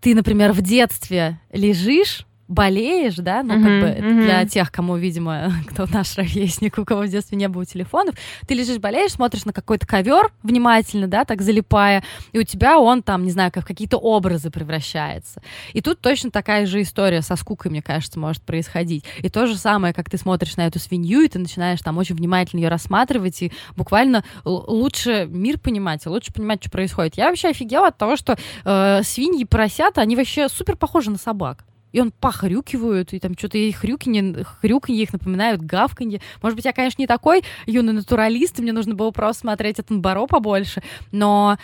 [0.01, 4.25] ты, например, в детстве лежишь болеешь, да, ну, uh-huh, как бы uh-huh.
[4.25, 8.15] для тех, кому, видимо, кто наш ровесник, у кого в детстве не было телефонов,
[8.47, 13.03] ты лежишь, болеешь, смотришь на какой-то ковер внимательно, да, так залипая, и у тебя он
[13.03, 15.43] там, не знаю, как в какие-то образы превращается.
[15.75, 19.05] И тут точно такая же история со скукой, мне кажется, может происходить.
[19.19, 22.17] И то же самое, как ты смотришь на эту свинью, и ты начинаешь там очень
[22.17, 27.17] внимательно ее рассматривать, и буквально лучше мир понимать, и лучше понимать, что происходит.
[27.17, 31.19] Я вообще офигела от того, что э, свиньи и поросята, они вообще супер похожи на
[31.19, 36.21] собак и он похрюкивают, и там что-то и хрюканье, хрюканье их напоминают гавканье.
[36.43, 39.99] Может быть, я, конечно, не такой юный натуралист, и мне нужно было просто смотреть этот
[39.99, 41.59] Баро побольше, но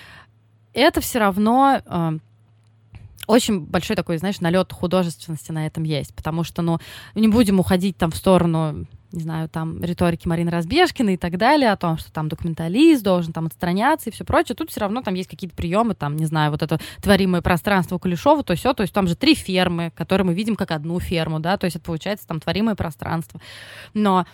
[0.73, 2.19] это все равно э,
[3.27, 6.79] очень большой такой, знаешь, налет художественности на этом есть, потому что, ну,
[7.15, 11.71] не будем уходить там в сторону не знаю, там, риторики Марины Разбежкиной и так далее,
[11.71, 14.57] о том, что там документалист должен там отстраняться и все прочее.
[14.57, 18.43] Тут все равно там есть какие-то приемы, там, не знаю, вот это творимое пространство Кулешова,
[18.43, 21.57] то все, то есть там же три фермы, которые мы видим как одну ферму, да,
[21.57, 23.41] то есть это получается там творимое пространство.
[23.95, 24.27] Но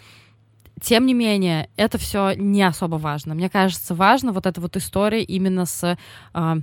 [0.81, 3.35] тем не менее, это все не особо важно.
[3.35, 5.97] Мне кажется, важно вот эта вот история именно с,
[6.35, 6.55] э,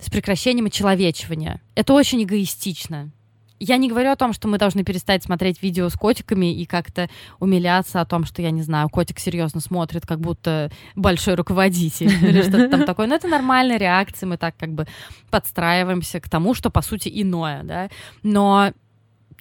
[0.00, 1.60] с прекращением очеловечивания.
[1.76, 3.12] Это очень эгоистично
[3.60, 7.08] я не говорю о том, что мы должны перестать смотреть видео с котиками и как-то
[7.38, 12.42] умиляться о том, что, я не знаю, котик серьезно смотрит, как будто большой руководитель или
[12.42, 13.06] что-то там такое.
[13.06, 14.86] Но это нормальная реакция, мы так как бы
[15.30, 17.90] подстраиваемся к тому, что, по сути, иное, да.
[18.22, 18.72] Но,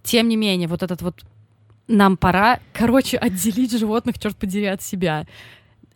[0.03, 1.23] тем не менее, вот этот вот
[1.87, 5.25] нам пора, короче, отделить животных, черт подери, от себя.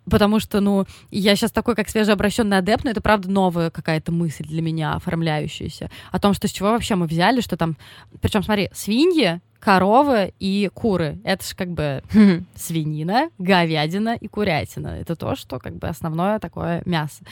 [0.10, 4.44] Потому что, ну, я сейчас такой, как свежеобращенный адепт, но это, правда, новая какая-то мысль
[4.46, 5.90] для меня, оформляющаяся.
[6.12, 7.78] О том, что с чего вообще мы взяли, что там...
[8.22, 11.20] Причем, смотри, свиньи, коровы и куры.
[11.24, 12.04] Это же как бы
[12.56, 14.88] свинина, говядина и курятина.
[15.00, 17.24] Это то, что как бы основное такое мясо.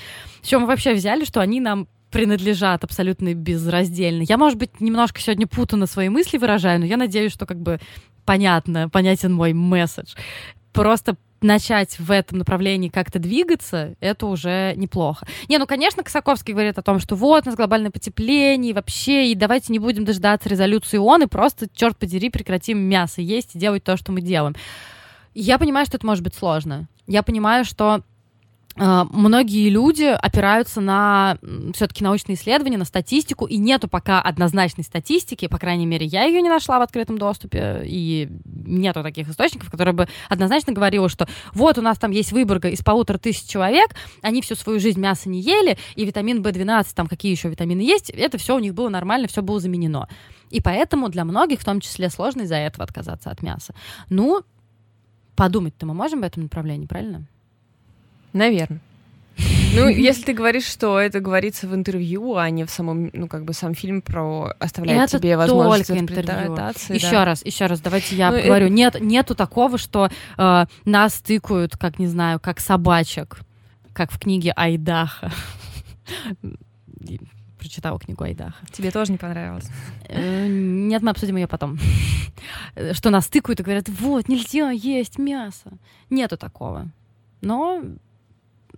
[0.41, 4.23] С чего мы вообще взяли, что они нам принадлежат абсолютно безраздельно.
[4.23, 7.79] Я, может быть, немножко сегодня путано свои мысли выражаю, но я надеюсь, что как бы
[8.25, 10.13] понятно, понятен мой месседж.
[10.73, 15.27] Просто начать в этом направлении как-то двигаться, это уже неплохо.
[15.49, 19.31] Не, ну, конечно, Косаковский говорит о том, что вот, у нас глобальное потепление, и вообще,
[19.31, 23.59] и давайте не будем дождаться резолюции ООН, и просто, черт подери, прекратим мясо есть и
[23.59, 24.55] делать то, что мы делаем.
[25.33, 26.87] Я понимаю, что это может быть сложно.
[27.07, 28.03] Я понимаю, что
[28.75, 31.37] многие люди опираются на
[31.73, 36.41] все-таки научные исследования, на статистику, и нету пока однозначной статистики, по крайней мере, я ее
[36.41, 41.77] не нашла в открытом доступе, и нету таких источников, которые бы однозначно говорили, что вот
[41.77, 45.41] у нас там есть выборка из полутора тысяч человек, они всю свою жизнь мясо не
[45.41, 49.27] ели, и витамин В12, там какие еще витамины есть, это все у них было нормально,
[49.27, 50.07] все было заменено.
[50.49, 53.73] И поэтому для многих, в том числе, сложно из-за этого отказаться от мяса.
[54.09, 54.41] Ну,
[55.35, 57.25] подумать-то мы можем в этом направлении, правильно?
[58.33, 58.79] Наверное.
[59.73, 63.45] Ну, если ты говоришь, что это говорится в интервью, а не в самом, ну, как
[63.45, 66.95] бы сам фильм про оставляет это тебе возможность интерпретации.
[66.95, 67.25] Еще да.
[67.25, 68.65] раз, еще раз, давайте я ну, говорю.
[68.65, 68.73] Это...
[68.73, 73.39] Нет, нету такого, что э, нас тыкают, как, не знаю, как собачек,
[73.93, 75.31] как в книге Айдаха.
[77.57, 78.65] Прочитала книгу Айдаха.
[78.71, 79.69] Тебе тоже не понравилось?
[80.09, 81.79] Э, нет, мы обсудим ее потом.
[82.91, 85.71] Что нас тыкают и говорят, вот, нельзя есть мясо.
[86.09, 86.89] Нету такого.
[87.39, 87.81] Но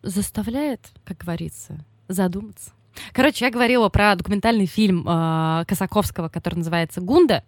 [0.03, 2.71] заставляет, как говорится, задуматься.
[3.11, 7.43] Короче, я говорила про документальный фильм э, Косаковского, который называется «Гунда».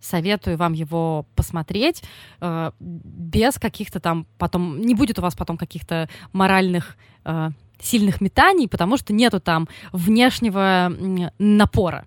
[0.00, 2.02] Советую вам его посмотреть
[2.40, 4.80] э, без каких-то там потом...
[4.80, 10.90] Не будет у вас потом каких-то моральных э, сильных метаний, потому что нету там внешнего
[11.38, 12.06] напора.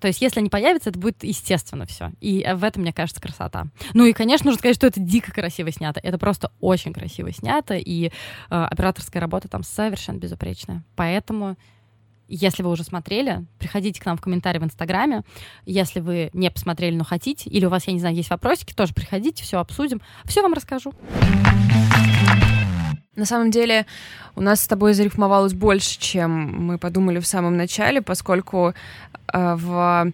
[0.00, 2.12] То есть, если они появятся, это будет естественно все.
[2.20, 3.66] И в этом, мне кажется, красота.
[3.94, 6.00] Ну и, конечно, нужно сказать, что это дико красиво снято.
[6.02, 8.10] Это просто очень красиво снято, и э,
[8.50, 10.82] операторская работа там совершенно безупречная.
[10.96, 11.56] Поэтому
[12.32, 15.22] если вы уже смотрели, приходите к нам в комментарии в Инстаграме.
[15.66, 18.94] Если вы не посмотрели, но хотите, или у вас, я не знаю, есть вопросики, тоже
[18.94, 20.94] приходите, все обсудим, все вам расскажу.
[23.16, 23.84] На самом деле
[24.36, 28.72] у нас с тобой зарифмовалось больше, чем мы подумали в самом начале, поскольку э,
[29.32, 30.12] в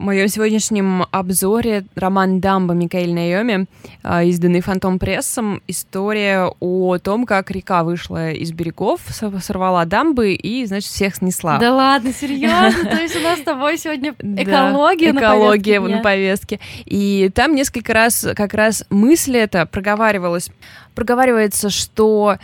[0.00, 3.66] моем сегодняшнем обзоре роман «Дамба» Микаэль Найоми,
[4.02, 5.62] а, изданный «Фантом Прессом».
[5.68, 11.58] История о том, как река вышла из берегов, сорвала дамбы и, значит, всех снесла.
[11.58, 12.84] Да ладно, серьезно?
[12.90, 16.60] То есть у нас с тобой сегодня экология на Экология на повестке.
[16.86, 20.50] И там несколько раз как раз мысль эта проговаривалась.
[20.94, 22.38] Проговаривается, что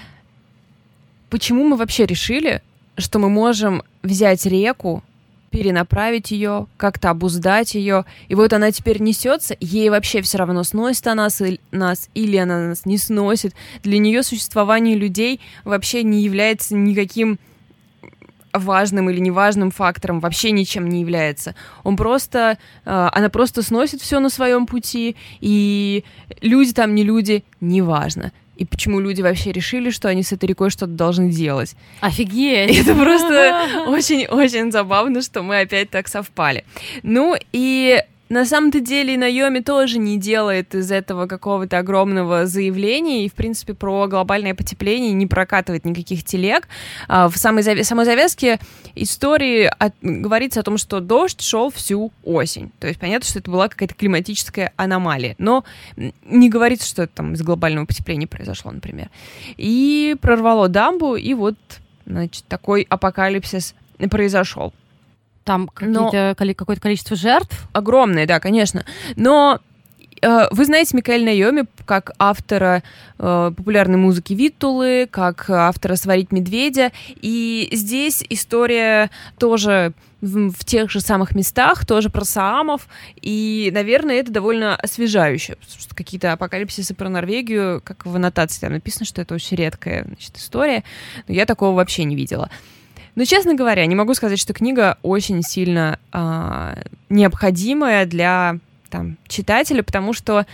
[1.30, 2.62] почему мы вообще решили,
[2.98, 5.02] что мы можем взять реку,
[5.50, 8.04] перенаправить ее, как-то обуздать ее.
[8.28, 12.68] И вот она теперь несется, ей вообще все равно сносит она нас, нас или она
[12.68, 13.54] нас не сносит.
[13.82, 17.38] Для нее существование людей вообще не является никаким
[18.52, 21.54] важным или неважным фактором, вообще ничем не является.
[21.84, 26.04] Он просто, э, она просто сносит все на своем пути, и
[26.40, 30.70] люди там не люди, неважно и почему люди вообще решили, что они с этой рекой
[30.70, 31.76] что-то должны делать.
[32.00, 32.78] Офигеть!
[32.78, 36.64] Это просто очень-очень забавно, что мы опять так совпали.
[37.02, 43.28] Ну и на самом-то деле Найоми тоже не делает из этого какого-то огромного заявления и,
[43.28, 46.68] в принципе, про глобальное потепление не прокатывает никаких телег.
[47.08, 47.78] А, в самой, зав...
[47.84, 48.58] самой завязке
[48.94, 49.94] истории от...
[50.00, 52.72] говорится о том, что дождь шел всю осень.
[52.80, 55.36] То есть понятно, что это была какая-то климатическая аномалия.
[55.38, 55.64] Но
[56.24, 59.08] не говорится, что это там из глобального потепления произошло, например.
[59.56, 61.56] И прорвало дамбу, и вот,
[62.06, 63.74] значит, такой апокалипсис
[64.10, 64.72] произошел.
[65.46, 66.10] Там Но...
[66.34, 67.68] какое-то количество жертв?
[67.72, 68.84] Огромное, да, конечно.
[69.14, 69.60] Но
[70.20, 72.82] э, вы знаете Микаэль Найоми как автора
[73.20, 76.90] э, популярной музыки Виттулы, как автора «Сварить медведя».
[77.22, 82.88] И здесь история тоже в, в тех же самых местах, тоже про Саамов.
[83.20, 85.58] И, наверное, это довольно освежающе.
[85.94, 90.82] Какие-то апокалипсисы про Норвегию, как в аннотации там написано, что это очень редкая значит, история.
[91.28, 92.50] Но я такого вообще не видела.
[93.16, 98.58] Но, честно говоря, не могу сказать, что книга очень сильно э, необходимая для
[98.90, 100.46] там, читателя, потому что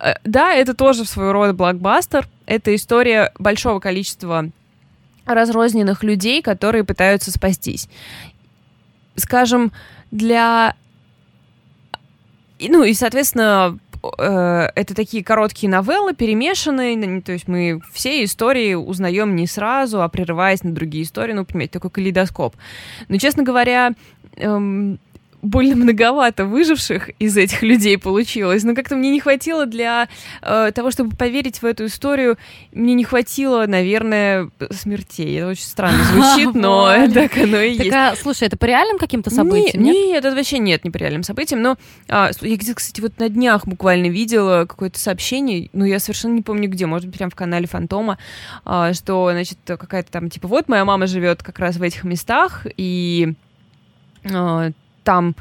[0.00, 2.28] э, да, это тоже своего рода блокбастер.
[2.46, 4.50] Это история большого количества
[5.26, 7.88] разрозненных людей, которые пытаются спастись.
[9.16, 9.72] Скажем,
[10.12, 10.76] для...
[12.60, 13.78] Ну и, соответственно,
[14.18, 20.08] Э, это такие короткие новеллы, перемешанные, то есть мы все истории узнаем не сразу, а
[20.08, 22.54] прерываясь на другие истории, ну, понимаете, такой калейдоскоп.
[23.08, 23.94] Но, честно говоря,
[24.36, 24.98] эм,
[25.42, 28.64] больно многовато выживших из этих людей получилось.
[28.64, 30.08] Но как-то мне не хватило для
[30.42, 32.38] э, того, чтобы поверить в эту историю.
[32.72, 35.38] Мне не хватило, наверное, смертей.
[35.38, 37.92] Это очень странно звучит, но так оно и есть.
[37.92, 39.82] А, слушай, это по реальным каким-то событиям?
[39.82, 41.62] Нет, это вообще нет, не по реальным событиям.
[41.62, 41.76] Но
[42.08, 46.68] а, я, кстати, вот на днях буквально видела какое-то сообщение, ну, я совершенно не помню
[46.68, 48.18] где, может быть, прям в канале Фантома,
[48.64, 52.66] а, что, значит, какая-то там, типа, вот моя мама живет как раз в этих местах,
[52.76, 53.34] и
[55.08, 55.34] там,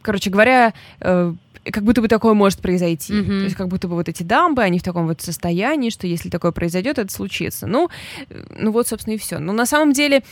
[0.00, 1.34] короче говоря, э,
[1.72, 3.12] как будто бы такое может произойти.
[3.12, 3.26] Mm-hmm.
[3.26, 6.30] То есть как будто бы вот эти дамбы, они в таком вот состоянии, что если
[6.30, 7.66] такое произойдет, это случится.
[7.66, 7.90] Ну,
[8.30, 9.40] э, ну вот, собственно, и все.
[9.40, 10.22] Но на самом деле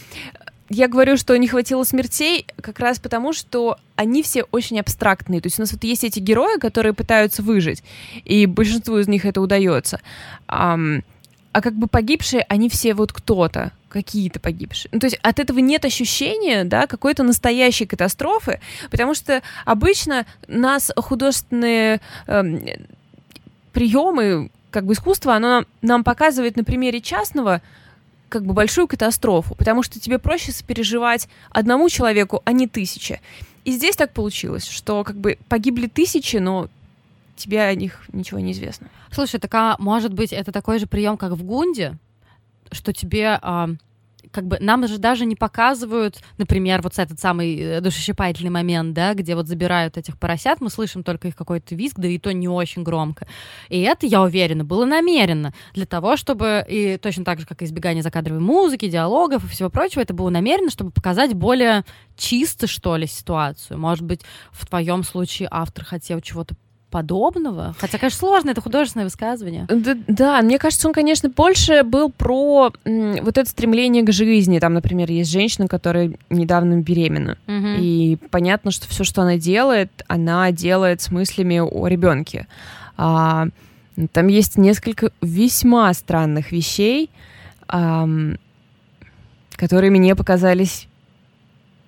[0.69, 5.41] я говорю, что не хватило смертей как раз потому, что они все очень абстрактные.
[5.41, 7.83] То есть у нас вот есть эти герои, которые пытаются выжить,
[8.25, 10.01] и большинству из них это удается.
[10.47, 11.03] Um,
[11.51, 14.91] а как бы погибшие, они все вот кто-то, какие-то погибшие.
[14.93, 20.91] Ну, то есть от этого нет ощущения, да, какой-то настоящей катастрофы, потому что обычно нас
[20.97, 22.43] художественные э,
[23.73, 27.63] приемы, как бы искусство, оно нам показывает на примере частного
[28.29, 33.21] как бы большую катастрофу, потому что тебе проще сопереживать одному человеку, а не тысяче.
[33.65, 36.69] И здесь так получилось, что как бы погибли тысячи, но
[37.37, 38.89] тебе о них ничего не известно.
[39.13, 41.97] Слушай, так а может быть это такой же прием, как в Гунде,
[42.75, 43.71] что тебе а,
[44.35, 49.15] как бы нам же даже не показывают, например, вот этот самый э, душещипательный момент, да,
[49.15, 52.49] где вот забирают этих поросят, мы слышим только их какой-то визг, да и то не
[52.49, 53.27] очень громко.
[53.69, 58.03] И это, я уверена, было намеренно для того, чтобы, и точно так же, как избегание
[58.03, 61.85] закадровой музыки, диалогов и всего прочего, это было намеренно, чтобы показать более
[62.17, 63.79] чисто, что ли, ситуацию.
[63.79, 66.57] Может быть, в твоем случае автор хотел чего-то
[66.95, 67.75] подобного.
[67.81, 69.67] Хотя, конечно, сложно, это художественное высказывание.
[69.69, 74.61] Да, да, мне кажется, он, конечно, больше был про вот это стремление к жизни.
[74.61, 77.37] Там, например, есть женщина, которая недавно беременна.
[77.49, 77.81] Угу.
[77.81, 82.47] И понятно, что все, что она делает, она делает с мыслями о ребенке.
[82.97, 83.49] А,
[84.13, 87.11] там есть несколько весьма странных вещей,
[87.67, 88.09] а,
[89.57, 90.87] которые мне показались,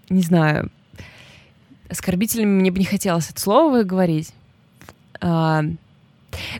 [0.09, 0.73] не знаю,
[1.89, 2.61] оскорбительными.
[2.61, 4.33] Мне бы не хотелось это слово говорить.
[5.21, 5.63] А,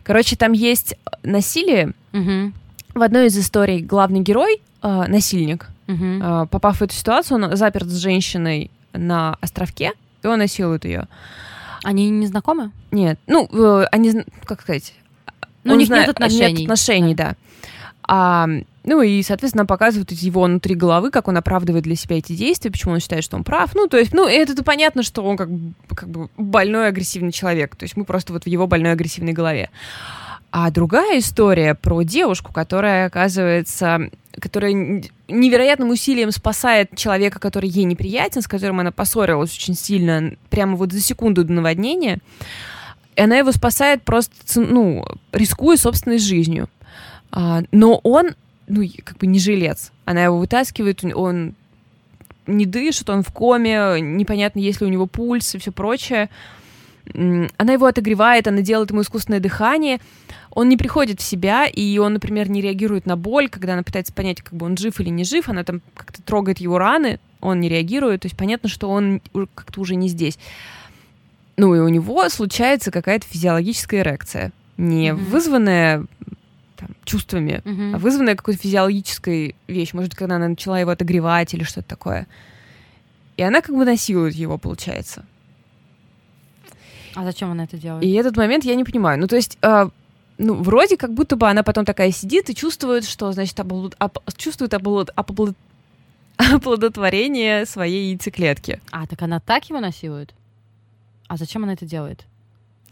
[0.03, 1.93] короче, там есть насилие.
[2.13, 2.53] Угу.
[2.95, 6.47] В одной из историй главный герой, а, насильник, угу.
[6.49, 11.07] попав в эту ситуацию, он заперт с женщиной на островке, и он насилует ее.
[11.83, 12.71] Они не знакомы?
[12.91, 14.93] Нет, ну, э, они, как сказать...
[15.63, 16.53] Ну, у них знает- нет отношений.
[16.53, 17.35] Нет отношений, да.
[18.03, 18.47] А,
[18.87, 22.71] ну и, соответственно, показывают из его внутри головы, как он оправдывает для себя эти действия,
[22.71, 23.75] почему он считает, что он прав.
[23.75, 25.49] Ну, то есть, ну, это понятно, что он как,
[25.93, 27.75] как бы больной агрессивный человек.
[27.75, 29.69] То есть мы просто вот в его больной агрессивной голове.
[30.51, 34.09] А другая история про девушку, которая, оказывается,
[34.39, 40.77] которая невероятным усилием спасает человека, который ей неприятен, с которым она поссорилась очень сильно, прямо
[40.77, 42.19] вот за секунду до наводнения.
[43.17, 46.69] И она его спасает просто, ну, рискуя собственной жизнью.
[47.31, 48.29] А, но он,
[48.67, 49.91] ну, как бы не жилец.
[50.05, 51.55] Она его вытаскивает, он-
[52.45, 56.29] не дышит, он в коме, непонятно, есть ли у него пульс и все прочее.
[57.13, 59.99] Она его отогревает, она делает ему искусственное дыхание.
[60.51, 64.13] Он не приходит в себя, и он, например, не реагирует на боль, когда она пытается
[64.13, 67.59] понять, как бы он жив или не жив, она там как-то трогает его раны, он
[67.59, 69.21] не реагирует, то есть понятно, что он
[69.53, 70.39] как-то уже не здесь.
[71.57, 76.05] Ну и у него случается какая-то физиологическая эрекция, не вызванная
[76.77, 77.95] там, чувствами, Мгм.
[77.95, 79.97] а вызванная какой-то физиологической вещью.
[79.97, 82.27] Может, когда она начала его отогревать или что-то такое.
[83.35, 85.25] И она как бы насилует его, получается.
[87.15, 88.03] А зачем она это делает?
[88.03, 89.19] И этот момент я не понимаю.
[89.19, 89.89] Ну, то есть, э,
[90.37, 94.19] ну, вроде как будто бы она потом такая сидит и чувствует, что, значит, облуд- оп-
[94.37, 95.55] чувствует облуд- оплод-
[96.37, 98.79] оплодотворение своей яйцеклетки.
[98.91, 100.33] А, так она так его насилует?
[101.27, 102.25] А зачем она это делает?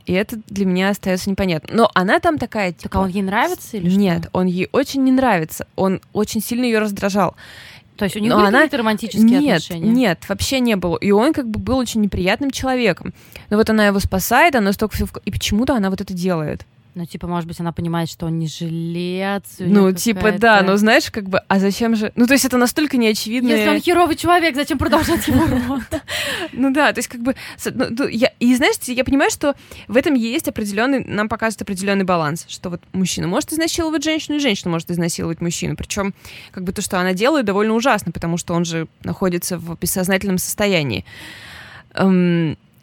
[0.06, 1.70] И это для меня остается непонятно.
[1.76, 2.84] Но она там такая, типа...
[2.84, 3.99] Так а он ей нравится или что?
[3.99, 5.68] Нет, он ей очень не нравится.
[5.76, 7.36] Он очень сильно ее раздражал.
[7.97, 9.89] То есть у них Но были она- какие-то романтические нет, отношения?
[9.89, 10.97] нет, вообще не было.
[10.97, 13.14] И он как бы был очень неприятным человеком.
[13.49, 15.10] Но вот она его спасает, она столько всего...
[15.24, 16.66] И почему-то она вот это делает.
[16.96, 19.43] Ну, типа, может быть, она понимает, что он не жилец.
[19.60, 22.14] Ну, типа, да, но знаешь, как бы, а зачем же...
[22.16, 23.50] Ну, то есть это настолько неочевидно.
[23.50, 26.02] Если он херовый человек, зачем продолжать его род?
[26.54, 27.36] Ну да, то есть как бы...
[27.66, 29.56] ну, и знаешь, я понимаю, что
[29.89, 31.04] в этом есть определенный...
[31.04, 35.76] Нам показывает определенный баланс, что вот мужчина может изнасиловать женщину, и женщина может изнасиловать мужчину.
[35.76, 36.14] Причем
[36.52, 40.38] как бы то, что она делает, довольно ужасно, потому что он же находится в бессознательном
[40.38, 41.04] состоянии.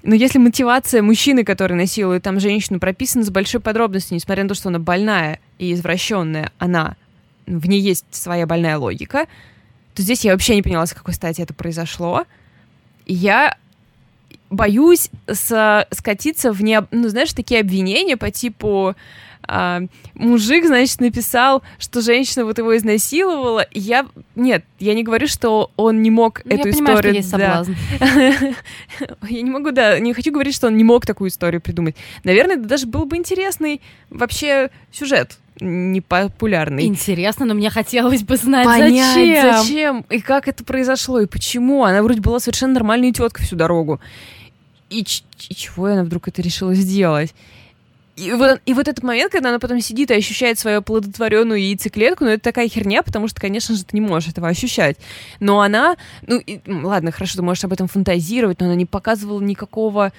[0.03, 4.55] Но если мотивация мужчины, который насилует там женщину, прописана с большой подробностью, несмотря на то,
[4.55, 6.96] что она больная и извращенная, она,
[7.46, 9.26] в ней есть своя больная логика,
[9.94, 12.24] то здесь я вообще не поняла, с какой стати это произошло.
[13.07, 13.57] Я
[14.50, 18.94] боюсь скатиться в не, ну, знаешь, такие обвинения по типу
[19.47, 19.82] а,
[20.14, 23.66] мужик, значит, написал, что женщина вот его изнасиловала.
[23.72, 27.30] Я нет, я не говорю, что он не мог Ну, эту я понимаю, что есть
[27.30, 27.64] да.
[27.64, 27.72] соблазн.
[29.28, 31.97] Я не могу, да, не хочу говорить, что он не мог такую историю придумать.
[32.24, 33.80] Наверное, это даже был бы интересный
[34.11, 36.86] вообще сюжет непопулярный.
[36.86, 39.53] Интересно, но мне хотелось бы знать, Понять, зачем.
[39.53, 41.84] зачем, и как это произошло, и почему.
[41.84, 44.01] Она вроде была совершенно нормальной теткой всю дорогу.
[44.90, 47.34] И, и чего она вдруг это решила сделать?
[48.22, 52.24] И вот, и вот этот момент, когда она потом сидит и ощущает свою оплодотворенную яйцеклетку,
[52.24, 54.96] ну это такая херня, потому что, конечно же, ты не можешь этого ощущать.
[55.40, 55.96] Но она,
[56.26, 60.12] ну и- ладно, хорошо, ты можешь об этом фантазировать, но она не показывала никакого ни-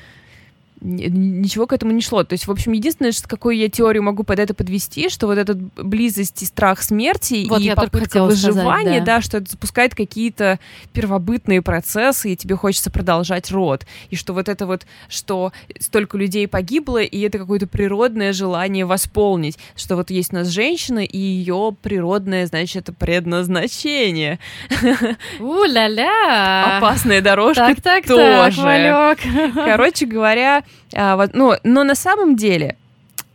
[0.84, 2.24] ничего к этому не шло.
[2.24, 5.38] То есть, в общем, единственное, что, какую я теорию могу под это подвести, что вот
[5.38, 9.06] эта близость и страх смерти Вот и попытка хотела сказать, выживания, да.
[9.06, 10.60] да, что это запускает какие-то
[10.92, 13.86] первобытные процессы, и тебе хочется продолжать род.
[14.10, 19.58] И что вот это вот, что столько людей погибло, и это какое-то природное желание восполнить.
[19.76, 24.40] Что вот есть у нас женщина, и ее природное, значит, предназначение.
[25.40, 26.78] У-ля-ля.
[26.78, 28.62] Опасная дорожка Так, так, тоже.
[28.62, 29.20] так.
[29.54, 30.64] Короче говоря,
[30.94, 32.78] а, вот, ну, но на самом деле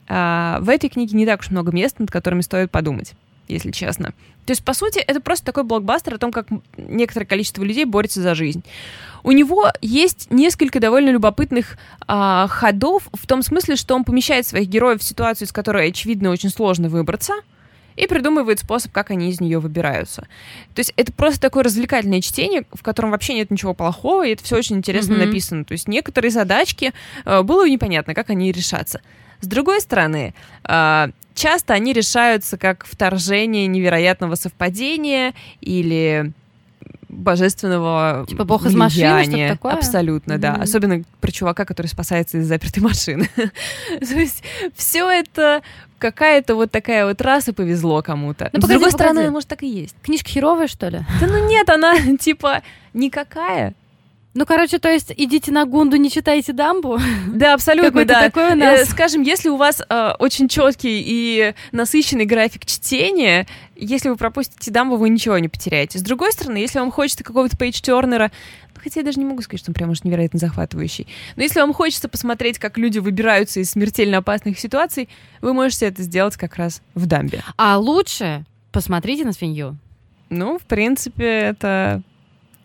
[0.08, 3.14] а, в этой книге не так уж много мест, над которыми стоит подумать,
[3.48, 4.12] если честно.
[4.46, 6.46] То есть, по сути, это просто такой блокбастер о том, как
[6.78, 8.64] некоторое количество людей борется за жизнь.
[9.22, 11.76] У него есть несколько довольно любопытных
[12.06, 16.30] а, ходов в том смысле, что он помещает своих героев в ситуацию, из которой, очевидно,
[16.30, 17.34] очень сложно выбраться,
[17.98, 20.22] и придумывает способ, как они из нее выбираются.
[20.74, 24.44] То есть это просто такое развлекательное чтение, в котором вообще нет ничего плохого, и это
[24.44, 25.26] все очень интересно Мгм.
[25.26, 25.64] написано.
[25.64, 26.92] То есть некоторые задачки
[27.24, 29.00] э, было непонятно, как они решатся.
[29.40, 30.34] С другой стороны,
[30.64, 36.32] э, часто они решаются как вторжение невероятного совпадения или
[37.08, 39.48] божественного Типа бог из машины, что-то влияния.
[39.52, 39.72] такое?
[39.72, 40.52] Абсолютно, да.
[40.52, 40.62] Мгм.
[40.62, 43.28] Особенно про чувака, который спасается из запертой машины.
[43.36, 44.42] То есть
[44.74, 45.62] все это
[45.98, 48.50] какая-то вот такая вот раз и повезло кому-то.
[48.52, 49.10] Ну, С погоди, другой погоди.
[49.10, 49.96] стороны, может, так и есть.
[50.02, 51.00] Книжка херовая, что ли?
[51.20, 52.62] Да ну нет, она типа
[52.94, 53.74] никакая.
[54.38, 57.00] Ну, короче, то есть идите на Гунду, не читайте дамбу.
[57.26, 58.20] Да, абсолютно, да.
[58.20, 58.82] такой у нас.
[58.82, 64.70] Э, Скажем, если у вас э, очень четкий и насыщенный график чтения, если вы пропустите
[64.70, 65.98] дамбу, вы ничего не потеряете.
[65.98, 68.30] С другой стороны, если вам хочется какого-то пейдж-тернера,
[68.76, 71.58] ну, хотя я даже не могу сказать, что он прям уж невероятно захватывающий, но если
[71.58, 75.08] вам хочется посмотреть, как люди выбираются из смертельно опасных ситуаций,
[75.40, 77.42] вы можете это сделать как раз в дамбе.
[77.56, 79.78] А лучше посмотрите на свинью.
[80.30, 82.02] Ну, в принципе, это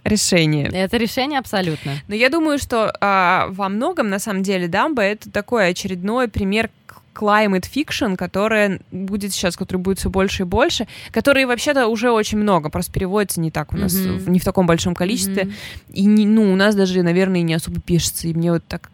[0.04, 0.70] решение.
[0.74, 1.94] Это решение абсолютно.
[2.08, 6.70] Но я думаю, что а, во многом, на самом деле, дамба— это такой очередной пример
[7.16, 12.40] climate fiction, которая будет сейчас, который будет все больше и больше, которые вообще-то уже очень
[12.40, 14.18] много, просто переводится не так у нас, Мгм.
[14.18, 15.54] в- не в таком большом количестве, Мгм.
[15.94, 18.90] и не, ну, у нас даже, наверное, не особо пишется, и мне вот так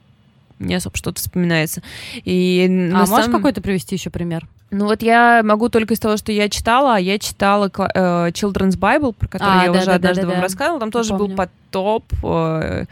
[0.60, 1.82] не особо что-то вспоминается.
[2.26, 4.46] И А можешь самом- какой-то привести еще пример?
[4.72, 8.78] Ну вот я могу только из того, что я читала, а я читала э, Children's
[8.78, 10.42] Bible, про который А, я да, уже да, однажды да, да, вам да.
[10.44, 11.36] рассказывала, там тоже был помню.
[11.38, 12.86] потоп э,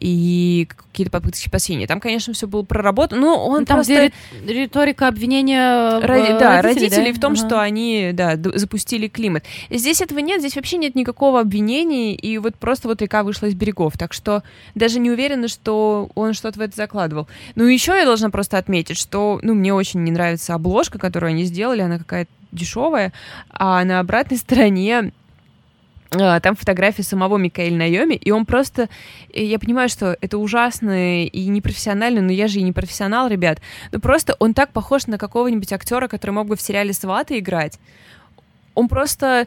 [0.00, 1.86] и какие-то попытки спасения.
[1.86, 3.92] Там, конечно, все было проработано, но он Ну, там, просто...
[3.92, 7.18] где ри- риторика обвинения в- Ради- да, родителей, родителей да?
[7.18, 7.46] в том, Ага.
[7.46, 9.44] что они, да, запустили климат.
[9.70, 13.54] Здесь этого нет, здесь вообще нет никакого обвинения, и вот просто вот река вышла из
[13.54, 14.42] берегов, так что
[14.74, 17.26] даже не уверена, что он что-то в это закладывал.
[17.56, 21.44] Ну, еще я должна просто отметить, что, ну, мне очень не нравится обложка, которую они
[21.44, 23.10] сделали, она какая-то дешевая,
[23.48, 25.12] а на обратной стороне
[26.10, 28.90] а, там фотография самого Микаэля Найоми, и он просто...
[29.32, 33.62] Я понимаю, что это ужасно и непрофессионально, но я же и не профессионал, ребят.
[33.92, 37.78] Но просто он так похож на какого-нибудь актера, который мог бы в сериале «Сваты» играть.
[38.74, 39.46] Он просто...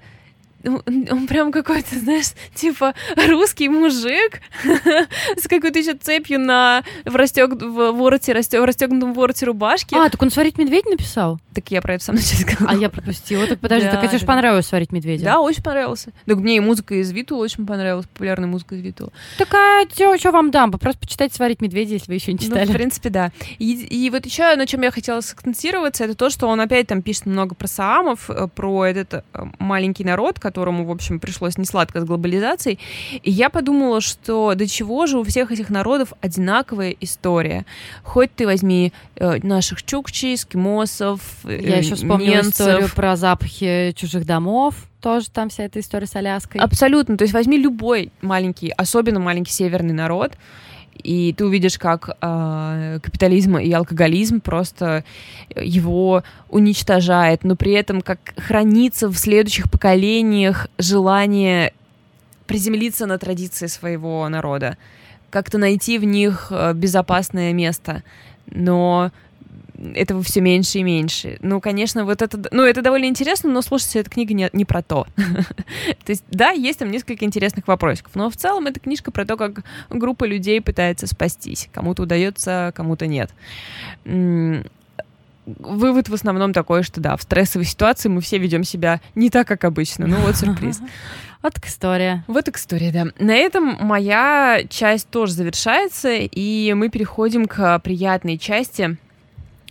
[0.63, 0.81] ну,
[1.11, 2.93] Он прям какой-то, знаешь, типа
[3.27, 4.41] русский мужик
[5.37, 7.51] с какой-то еще цепью на в, расстег...
[7.61, 8.61] в вороте, расстег...
[8.61, 9.95] в расстегнутом вороте рубашки.
[9.95, 11.39] А, так он «Сварить медведя» написал?
[11.53, 12.71] Так я про это в самом начале сказала.
[12.71, 13.47] А я пропустила.
[13.47, 14.33] Так подожди, Да, так это же да.
[14.33, 15.25] понравилось «Сварить медведя».
[15.25, 16.11] Да, очень понравился.
[16.25, 19.11] Так мне и музыка из Витула очень понравилась, популярная музыка из Витула.
[19.37, 19.83] Так а
[20.17, 20.71] что вам дам?
[20.71, 22.69] Просто почитайте «Сварить медведя», если вы еще не Ну, читали.
[22.69, 23.31] в принципе, да.
[23.57, 27.01] И, и вот еще на чем я хотела сакцентироваться, это то, что он опять там
[27.01, 29.21] пишет много про саамов, э, про этот э,
[29.59, 32.79] маленький народ, которому, в общем, пришлось несладко с глобализацией.
[33.21, 37.65] И я подумала, что до чего же у всех этих народов одинаковая история.
[38.03, 42.61] Хоть ты возьми э, наших чукчи, эскимосов, э, Я еще вспомнила немцев.
[42.67, 44.73] историю про запахи чужих домов.
[45.01, 46.59] Тоже там вся эта история с Аляской.
[46.59, 47.15] Абсолютно.
[47.17, 50.33] То есть возьми любой маленький, особенно маленький северный народ,
[51.03, 55.03] и ты увидишь, как э, капитализм и алкоголизм просто
[55.55, 61.73] его уничтожает, но при этом как хранится в следующих поколениях желание
[62.47, 64.77] приземлиться на традиции своего народа,
[65.29, 68.03] как-то найти в них э, безопасное место,
[68.47, 69.11] но
[69.95, 71.37] этого все меньше и меньше.
[71.41, 74.81] Ну, конечно, вот это, ну, это довольно интересно, но слушайте, эта книга не, не про
[74.81, 75.07] то.
[75.15, 79.37] То есть, да, есть там несколько интересных вопросиков, но в целом это книжка про то,
[79.37, 81.69] как группа людей пытается спастись.
[81.71, 83.31] Кому-то удается, кому-то нет.
[85.45, 89.47] Вывод в основном такой, что да, в стрессовой ситуации мы все ведем себя не так,
[89.47, 90.07] как обычно.
[90.07, 90.81] Ну вот сюрприз.
[91.41, 92.25] Вот так история.
[92.27, 93.05] Вот так история, да.
[93.17, 98.97] На этом моя часть тоже завершается, и мы переходим к приятной части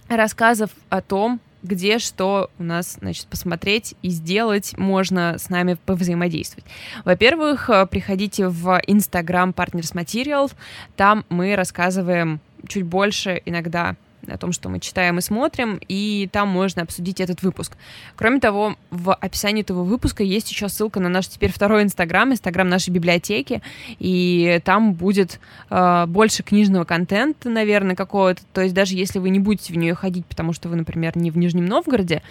[0.08, 6.64] рассказов о том, где что у нас, значит, посмотреть и сделать можно с нами повзаимодействовать.
[7.04, 10.54] Во-первых, э, приходите в Instagram Partners Materials,
[10.96, 13.96] там мы рассказываем чуть больше иногда
[14.34, 17.76] о том, что мы читаем и смотрим, и там можно обсудить этот выпуск.
[18.16, 22.68] Кроме того, в описании этого выпуска есть еще ссылка на наш теперь второй Инстаграм, Инстаграм
[22.68, 23.62] нашей библиотеки,
[23.98, 28.42] и там будет э, больше книжного контента, наверное, какого-то.
[28.52, 31.30] То есть даже если вы не будете в нее ходить, потому что вы, например, не
[31.30, 32.22] в Нижнем Новгороде,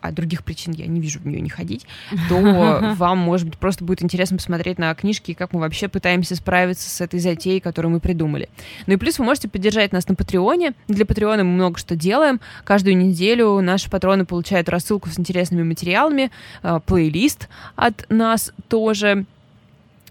[0.00, 1.86] а других причин я не вижу в нее не ходить,
[2.28, 2.36] то
[2.96, 6.88] вам, может быть, просто будет интересно посмотреть на книжки и как мы вообще пытаемся справиться
[6.88, 8.48] с этой затеей, которую мы придумали.
[8.86, 10.74] Ну и плюс вы можете поддержать нас на Патреоне.
[10.88, 12.40] Для Патреона мы много что делаем.
[12.64, 16.30] Каждую неделю наши патроны получают рассылку с интересными материалами,
[16.62, 19.24] э, плейлист от нас тоже.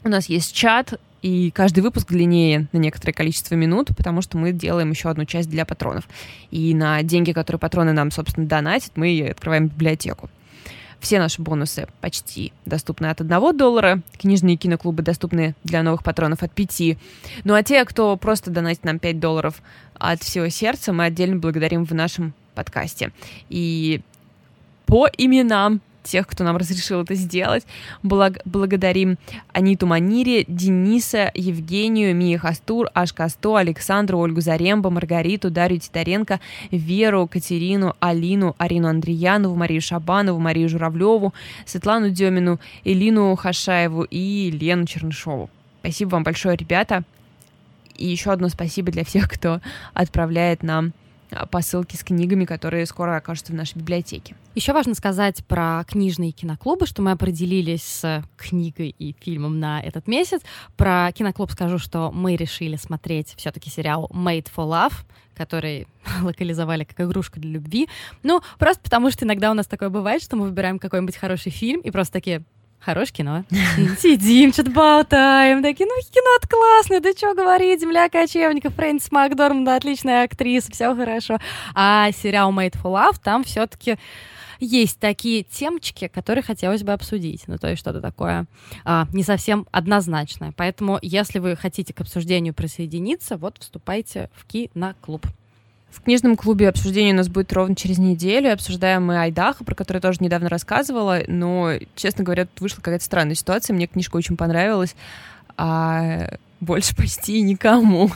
[0.04, 4.52] У нас есть чат, и каждый выпуск длиннее на некоторое количество минут, потому что мы
[4.52, 6.08] делаем еще одну часть для патронов.
[6.52, 10.30] И на деньги, которые патроны нам, собственно, донатят, мы открываем библиотеку.
[11.00, 14.02] Все наши бонусы почти доступны от 1 доллара.
[14.20, 16.96] Книжные киноклубы доступны для новых патронов от 5.
[17.44, 19.64] Ну а те, кто просто донатит нам 5 долларов
[19.96, 23.12] от всего сердца, мы отдельно благодарим в нашем подкасте.
[23.50, 24.02] И
[24.86, 27.66] по именам тех, кто нам разрешил это сделать.
[28.04, 29.18] Благ- благодарим
[29.52, 36.40] Аниту Манире, Дениса, Евгению, Мия Хастур, Аш Касто, Александру, Ольгу Зарембо, Маргариту, Дарью Титаренко,
[36.72, 41.34] Веру, Катерину, Алину, Арину Андреянову, Марию Шабанову, Марию Журавлеву,
[41.66, 45.50] Светлану Демину, Элину Хашаеву и Лену Чернышову.
[45.82, 47.04] Спасибо вам большое, ребята.
[47.98, 49.62] И еще одно спасибо для всех, кто
[49.94, 50.94] отправляет нам
[51.52, 54.36] посылки с книгами, которые скоро окажутся в нашей библиотеке.
[54.56, 60.08] Еще важно сказать про книжные киноклубы, что мы определились с книгой и фильмом на этот
[60.08, 60.42] месяц.
[60.78, 64.94] Про киноклуб скажу, что мы решили смотреть все-таки сериал Made for Love,
[65.36, 65.88] который
[66.22, 67.88] локализовали как игрушка для любви.
[68.24, 71.82] Ну, просто потому что иногда у нас такое бывает, что мы выбираем какой-нибудь хороший фильм
[71.82, 72.44] и просто такие,
[72.86, 73.44] Хорошее кино.
[74.00, 75.64] Сидим, что-то болтаем.
[75.64, 81.40] Такие, ну, кино классное, да что говорить, земля кочевников, Фрэнсис Макдорманд, отличная актриса, все хорошо.
[81.74, 83.98] А сериал Made for Love, там все-таки
[84.60, 87.46] есть такие темочки, которые хотелось бы обсудить.
[87.48, 88.46] Ну, то есть что-то такое
[88.84, 90.54] а, не совсем однозначное.
[90.56, 95.26] Поэтому, если вы хотите к обсуждению присоединиться, вот вступайте в киноклуб.
[95.96, 98.52] В книжном клубе обсуждение у нас будет ровно через неделю.
[98.52, 101.22] Обсуждаем мы Айдаха, про который тоже недавно рассказывала.
[101.28, 103.74] Но, честно говоря, тут вышла какая-то странная ситуация.
[103.74, 104.94] Мне книжка очень понравилась.
[105.56, 108.12] А больше почти никому.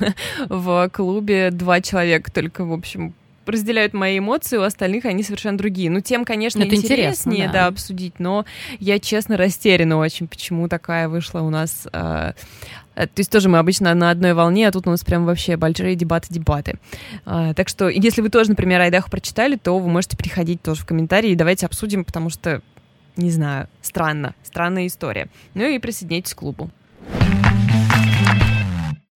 [0.49, 3.13] В клубе два человека только, в общем,
[3.45, 5.89] разделяют мои эмоции, у остальных они совершенно другие.
[5.89, 7.53] Ну, тем, конечно, Это интереснее, да.
[7.53, 8.45] да, обсудить, но
[8.79, 12.33] я, честно, растеряна очень, почему такая вышла у нас э,
[13.07, 15.95] то есть тоже мы обычно на одной волне, а тут у нас прям вообще большие
[15.95, 16.79] дебаты-дебаты.
[17.25, 20.85] А, так что, если вы тоже, например, Айдаху прочитали, то вы можете приходить тоже в
[20.85, 22.61] комментарии и давайте обсудим, потому что,
[23.15, 25.29] не знаю, странно, странная история.
[25.53, 26.69] Ну и присоединяйтесь к клубу.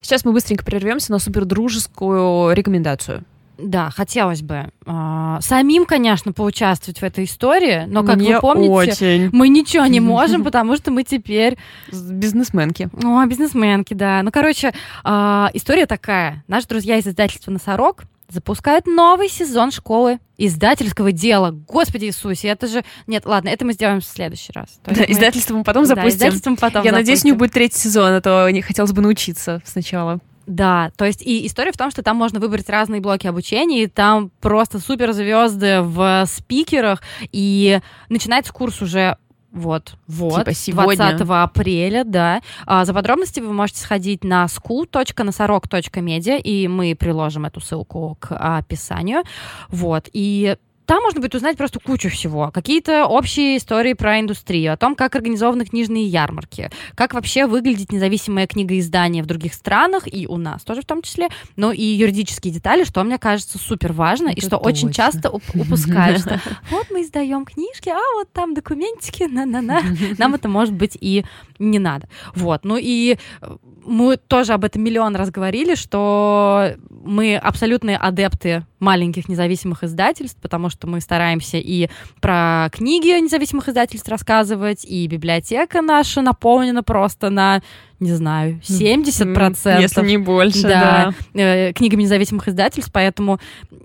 [0.02, 3.24] Сейчас мы быстренько прервемся на супердружескую рекомендацию.
[3.64, 8.92] Да, хотелось бы э, самим, конечно, поучаствовать в этой истории, но, как Мне вы помните,
[8.92, 9.30] очень.
[9.32, 11.58] мы ничего не можем, потому что мы теперь...
[11.92, 12.90] Бизнесменки.
[13.04, 14.22] О, бизнесменки, да.
[14.22, 14.74] Ну, короче,
[15.06, 16.44] э, история такая.
[16.50, 21.52] Наши друзья из издательства «Носорог» запускают новый сезон школы издательского дела.
[21.52, 22.84] Господи Иисусе, это же...
[23.08, 24.80] Нет, ладно, это мы сделаем в следующий раз.
[24.84, 25.14] То да, мы...
[25.14, 26.10] издательство мы потом запустим.
[26.10, 26.96] Да, издательством потом Я запустим.
[26.96, 30.20] надеюсь, не будет третий сезон, а то не хотелось бы научиться сначала.
[30.46, 33.88] Да, то есть и история в том, что там можно выбрать разные блоки обучения, и
[33.88, 37.80] там просто суперзвезды в спикерах, и
[38.10, 39.18] начинается курс уже
[39.54, 41.16] вот, вот, типа сегодня.
[41.16, 42.42] 20 апреля, да.
[42.66, 49.22] А, за подробности вы можете сходить на school.носорог.media, и мы приложим эту ссылку к описанию.
[49.70, 52.52] Вот, и там можно будет узнать просто кучу всего.
[52.52, 58.48] Какие-то общие истории про индустрию, о том, как организованы книжные ярмарки, как вообще выглядит независимое
[58.48, 62.84] книгоиздание в других странах, и у нас тоже в том числе, но и юридические детали,
[62.84, 66.24] что мне кажется супер важно, и что очень часто упускают,
[66.70, 69.82] вот мы издаем книжки, а вот там документики, на-на-на.
[70.18, 71.26] Нам это может быть и
[71.60, 72.08] не надо.
[72.36, 78.66] Вот, ну и э, мы тоже об этом миллион раз говорили, что мы абсолютные адепты
[78.80, 81.90] маленьких независимых издательств, потому что мы стараемся и
[82.22, 87.62] про книги независимых издательств рассказывать, и библиотека наша наполнена просто на
[88.04, 89.82] не знаю, 70%.
[89.82, 91.14] Если не больше, да.
[91.34, 91.42] да.
[91.42, 93.40] Э, книгами независимых издательств, поэтому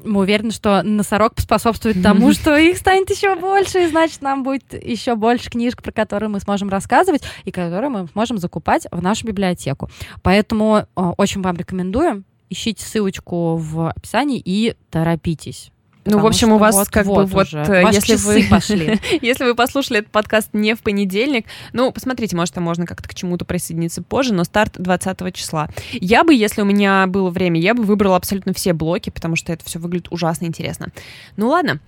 [0.05, 4.75] мы уверены, что носорог способствует тому, что их станет еще больше, и значит, нам будет
[4.75, 9.27] еще больше книжек, про которые мы сможем рассказывать, и которые мы сможем закупать в нашу
[9.27, 9.89] библиотеку.
[10.23, 15.71] Поэтому э, очень вам рекомендую ищите ссылочку в описании и торопитесь.
[16.09, 17.53] Ну, в общем, у вас вот, как вот бы вот.
[17.53, 22.55] Э, если вы пошли, если вы послушали этот подкаст не в понедельник, ну, посмотрите, может,
[22.55, 25.69] там можно как-то к чему-то присоединиться позже, но старт 20 числа.
[25.93, 29.53] Я бы, если у меня было время, я бы выбрала абсолютно все блоки, потому что
[29.53, 30.89] это все выглядит ужасно интересно.
[31.37, 31.81] Ну ладно,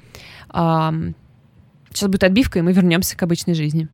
[0.53, 3.89] сейчас будет отбивка, и мы вернемся к обычной жизни.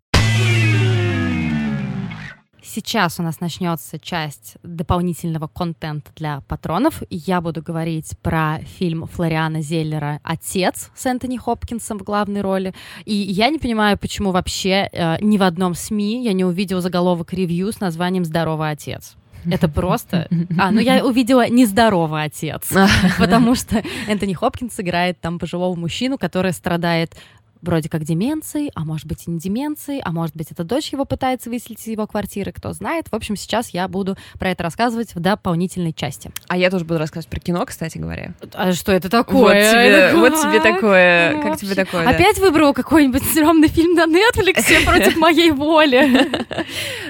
[2.77, 7.03] Сейчас у нас начнется часть дополнительного контента для патронов.
[7.09, 12.75] Я буду говорить про фильм Флориана Зеллера «Отец» с Энтони Хопкинсом в главной роли.
[13.07, 17.33] И я не понимаю, почему вообще э, ни в одном СМИ я не увидела заголовок
[17.33, 19.17] ревью с названием «Здоровый отец».
[19.51, 20.29] Это просто...
[20.59, 22.73] А, ну я увидела нездоровый отец,
[23.19, 27.17] потому что Энтони Хопкинс играет там пожилого мужчину, который страдает
[27.63, 31.05] вроде как деменцией, а может быть и не деменцией, а может быть это дочь его
[31.05, 33.09] пытается выселить из его квартиры, кто знает.
[33.11, 36.31] В общем, сейчас я буду про это рассказывать в дополнительной части.
[36.49, 38.35] А я тоже буду рассказывать про кино, кстати говоря.
[38.55, 39.41] А что это такое?
[39.41, 41.33] Вот тебе, это вот тебе такое.
[41.33, 41.67] Ну, как вообще.
[41.67, 42.09] тебе такое?
[42.09, 42.43] Опять да?
[42.43, 46.29] выбрал какой-нибудь стрёмный фильм на Netflix против моей воли.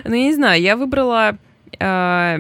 [0.05, 1.39] Ну, я не знаю, я выбрала
[1.79, 2.39] а,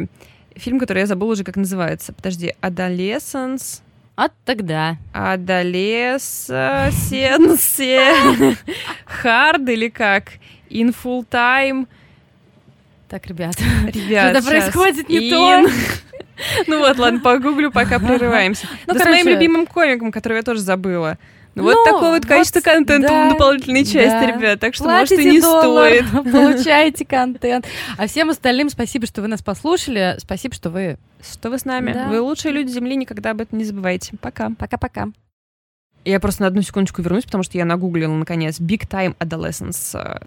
[0.54, 2.12] фильм, который я забыла уже, как называется.
[2.12, 3.80] Подожди, Adolescence
[4.16, 4.96] от тогда.
[5.12, 6.56] Адолесенсе.
[9.04, 10.32] Хард или как?
[10.70, 11.86] In full time.
[13.08, 13.54] Так, ребят.
[13.86, 15.66] Ребят, Что-то происходит не то.
[16.66, 18.66] Ну вот, ладно, погуглю, пока прерываемся.
[18.86, 21.16] Ну, да с моим любимым комиком, который я тоже забыла.
[21.56, 24.26] Вот Ну, такое вот количество вот, контента да, в дополнительной части, да.
[24.26, 24.60] ребят.
[24.60, 26.12] Так что, может, и Платите не доллар, стоит.
[26.32, 27.66] получаете контент.
[27.96, 30.16] А всем остальным спасибо, что вы нас послушали.
[30.18, 30.98] Спасибо, что вы...
[31.22, 31.94] Что вы с нами?
[31.94, 32.08] Да.
[32.08, 34.12] Вы лучшие люди Земли, никогда об этом не забывайте.
[34.20, 34.50] Пока.
[34.50, 35.08] Пока-пока.
[36.04, 40.20] Я просто на одну секундочку вернусь, потому что я нагуглила, наконец, Big Time Adolescence.